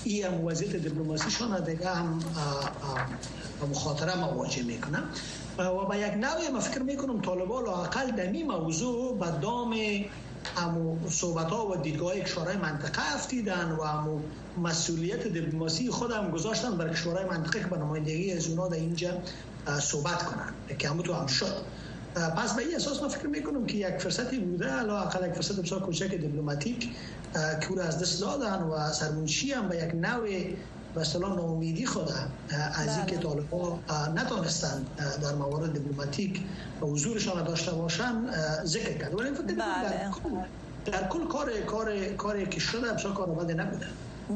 ای 0.03 0.21
هم 0.21 0.45
وضعیت 0.45 0.75
دیپلماسیشان 0.75 1.63
دیگه 1.63 1.89
هم 1.89 2.19
مخاطره 3.69 4.17
مواجه 4.17 4.63
می‌کنن. 4.63 5.03
و 5.57 5.85
با 5.85 5.95
یک 5.95 6.13
نوع 6.13 6.49
ما 6.53 6.59
فکر 6.59 6.83
می‌کنم 6.83 7.21
طالبان 7.21 7.63
لاقل 7.63 8.19
این 8.19 8.47
موضوع 8.51 9.17
به 9.17 9.39
دام 9.41 9.75
امو 10.57 11.09
صحبت 11.09 11.49
ها 11.49 11.67
و 11.67 11.75
دیدگاه 11.75 12.19
کشورهای 12.19 12.57
منطقه 12.57 13.15
افتیدن 13.15 13.71
و 13.71 13.81
امو 13.81 14.19
مسئولیت 14.63 15.27
دیپلماسی 15.27 15.89
خود 15.89 16.11
هم 16.11 16.31
گذاشتن 16.31 16.77
برای 16.77 16.93
کشورهای 16.93 17.25
منطقه 17.25 17.59
که 17.59 17.65
به 17.65 17.77
نمایندگی 17.77 18.33
از 18.33 18.47
اونا 18.47 18.67
در 18.67 18.75
اینجا 18.75 19.09
صحبت 19.81 20.23
کنن. 20.23 20.77
که 20.79 20.89
همو 20.89 21.01
تو 21.01 21.13
هم 21.13 21.27
شد. 21.27 21.55
پس 22.37 22.55
به 22.55 22.61
این 22.61 22.75
اساس 22.75 23.01
ما 23.01 23.09
فکر 23.09 23.27
می‌کنم 23.27 23.65
که 23.65 23.77
یک 23.77 23.97
فرصتی 23.97 24.39
بوده 24.39 24.65
علا 24.67 24.99
اقل 24.99 25.27
یک 25.27 25.33
فرصت 25.33 25.61
بسیار 25.61 25.81
کوچک 25.81 26.09
دیپلماتیک 26.09 26.89
که 27.33 27.71
او 27.71 27.79
از 27.79 27.99
دست 27.99 28.21
دادن 28.21 28.63
و 28.63 28.91
سرمونشی 28.91 29.51
هم 29.51 29.69
به 29.69 29.77
یک 29.77 29.95
نوع 29.95 30.29
و 30.95 30.99
اصطلاح 30.99 31.35
ناامیدی 31.35 31.85
خود 31.85 32.09
از 32.73 32.97
اینکه 32.97 33.17
بله. 33.17 33.23
طالبا 33.23 33.79
نتونستن 34.15 34.85
در 35.21 35.35
موارد 35.35 35.73
دیپلماتیک 35.73 36.43
حضورشان 36.81 37.43
داشته 37.43 37.71
باشن 37.71 38.13
ذکر 38.63 38.97
کرد 38.97 39.19
ولی 39.19 39.31
فکر 39.31 39.43
در 39.43 40.11
در 40.85 41.07
کل 41.07 41.27
کار 41.27 41.59
کار 41.59 42.05
کاری 42.05 42.45
که 42.45 42.59
شده 42.59 42.93
بسیار 42.93 43.13
کار 43.13 43.29
آمده 43.29 43.53
نبوده. 43.53 43.85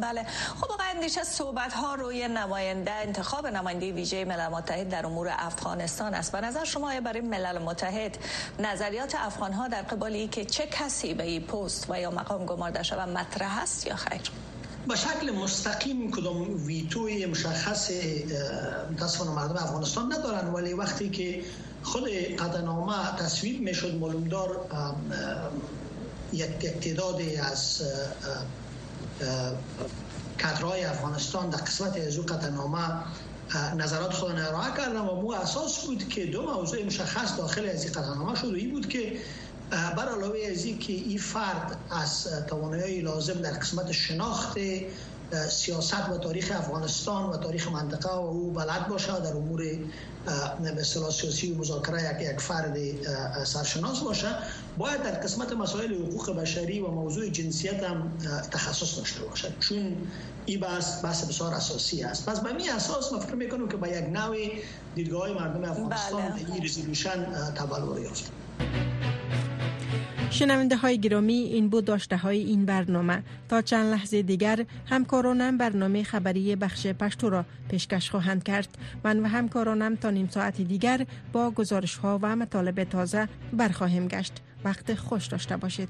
بله. 0.02 0.26
خب 0.62 0.72
آقای 0.72 0.88
اندیشه 0.96 1.24
صحبت 1.24 1.74
ها 1.74 1.96
روی 1.96 2.28
نماینده 2.28 2.92
انتخاب 2.92 3.48
نماینده 3.48 3.92
ویژه 3.92 4.26
ملل 4.26 4.48
متحد 4.48 4.90
در 4.90 5.06
امور 5.06 5.28
افغانستان 5.38 6.14
است. 6.14 6.32
به 6.32 6.42
نظر 6.42 6.64
شما 6.64 7.02
برای 7.02 7.22
ملل 7.22 7.58
متحد 7.58 8.18
نظریات 8.60 9.16
افغان 9.16 9.54
ها 9.54 9.68
در 9.68 9.82
قبال 9.82 10.28
که 10.28 10.46
چه 10.46 10.68
کسی 10.68 11.14
به 11.14 11.24
این 11.24 11.42
پست 11.42 11.86
و 11.90 12.00
یا 12.00 12.12
مقام 12.12 12.46
گمارده 12.46 12.84
شود 12.84 13.10
مطرح 13.10 13.62
است 13.62 13.88
یا 13.88 13.96
خیر؟ 13.96 14.22
به 14.88 14.96
شکل 14.96 15.32
مستقیم 15.32 16.12
کدام 16.12 16.66
ویتوی 16.66 17.26
مشخص 17.26 17.92
متاسفانه 18.92 19.32
مردم 19.32 19.56
افغانستان 19.56 20.14
ندارن 20.14 20.48
ولی 20.48 20.74
وقتی 20.74 21.10
که 21.10 21.44
خود 21.84 22.10
قدنامه 22.10 23.16
تصویب 23.18 23.62
می‌شد 23.62 23.96
معلومدار 23.96 24.68
یک 26.34 26.60
تعدادی 26.82 27.36
از 27.38 27.82
کادرهای 30.42 30.84
افغانستان 30.84 31.50
در 31.50 31.58
قسمت 31.58 31.98
از 31.98 32.18
او 32.18 32.26
نظرات 33.78 34.14
خود 34.14 34.32
ارائه 34.32 34.72
کردن 34.78 35.02
و 35.02 35.22
مو 35.22 35.32
اساس 35.32 35.86
بود 35.86 36.10
که 36.10 36.26
دو 36.26 36.42
موضوع 36.42 36.86
مشخص 36.86 37.38
داخل 37.38 37.70
از 37.70 37.84
این 37.84 37.94
قطعنامه 37.94 38.36
شد 38.36 38.54
و 38.54 38.56
این 38.56 38.72
بود 38.72 38.90
که 38.90 39.18
بر 39.72 40.10
علاوه 40.10 40.40
از 40.52 40.66
که 40.80 40.94
این 40.94 41.18
فرد 41.18 41.78
از 41.92 42.28
توانایی 42.48 43.02
لازم 43.02 43.34
در 43.34 43.52
قسمت 43.52 43.92
شناخت 43.92 44.58
سیاست 45.50 46.10
و 46.10 46.18
تاریخ 46.18 46.52
افغانستان 46.56 47.30
و 47.30 47.38
تاریخ 47.38 47.72
منطقه 47.72 48.10
و 48.10 48.20
او 48.20 48.52
بلد 48.52 48.88
باشه 48.88 49.20
در 49.20 49.36
امور 49.38 49.64
به 50.76 50.84
سیاسی 50.84 51.52
و 51.52 51.58
مذاکره 51.58 52.22
یک 52.22 52.34
یک 52.34 52.40
فرد 52.40 52.78
سرشناس 53.46 54.00
باشه 54.00 54.28
باید 54.78 55.04
در 55.04 55.12
قسمت 55.12 55.54
مسائل 55.54 55.94
حقوق 55.94 56.36
بشری 56.36 56.80
و 56.80 56.88
موضوع 56.88 57.30
جنسیت 57.30 57.84
هم 57.84 58.12
تخصص 58.52 58.98
داشته 58.98 59.24
باشد. 59.24 59.60
چون 59.60 59.96
این 60.46 60.60
بحث 60.60 61.04
بحث 61.04 61.26
بسیار 61.26 61.54
اساسی 61.54 62.04
است. 62.04 62.26
پس 62.26 62.40
به 62.40 62.54
می 62.54 62.70
اساس 62.70 63.14
ما 63.14 63.20
فکر 63.20 63.36
می‌کنم 63.36 63.68
که 63.68 63.78
با 63.78 63.88
یک 63.88 64.06
نوع 64.10 64.38
دیدگاه 64.96 65.30
مردم 65.30 65.72
افغانستان 65.72 66.30
بله. 66.30 66.54
این 66.54 66.66
رزولوشن 66.66 67.26
تبلور 67.56 68.00
یافت 68.00 68.32
شنونده 70.30 70.76
های 70.76 71.00
گرامی 71.00 71.34
این 71.34 71.70
بود 71.70 71.86
داشته 71.86 72.18
های 72.18 72.40
این 72.40 72.66
برنامه. 72.66 73.24
تا 73.50 73.62
چند 73.62 73.94
لحظه 73.94 74.22
دیگر 74.22 74.66
همکارانم 74.86 75.58
برنامه 75.58 76.04
خبری 76.04 76.56
بخش 76.56 76.88
پشتو 76.88 77.30
را 77.30 77.46
پیشکش 77.70 78.10
خواهند 78.10 78.44
کرد. 78.44 78.78
من 79.04 79.20
و 79.20 79.28
همکارانم 79.28 79.96
تا 79.96 80.10
نیم 80.10 80.28
ساعت 80.32 80.62
دیگر 80.62 81.06
با 81.34 81.52
گزارش 81.52 81.96
ها 81.96 82.20
و 82.22 82.36
مطالب 82.36 82.84
تازه 82.84 83.28
برخواهیم 83.54 84.08
گشت. 84.08 84.34
وقت 84.64 84.96
خوش 84.96 85.28
داشته 85.28 85.58
باشید. 85.58 85.90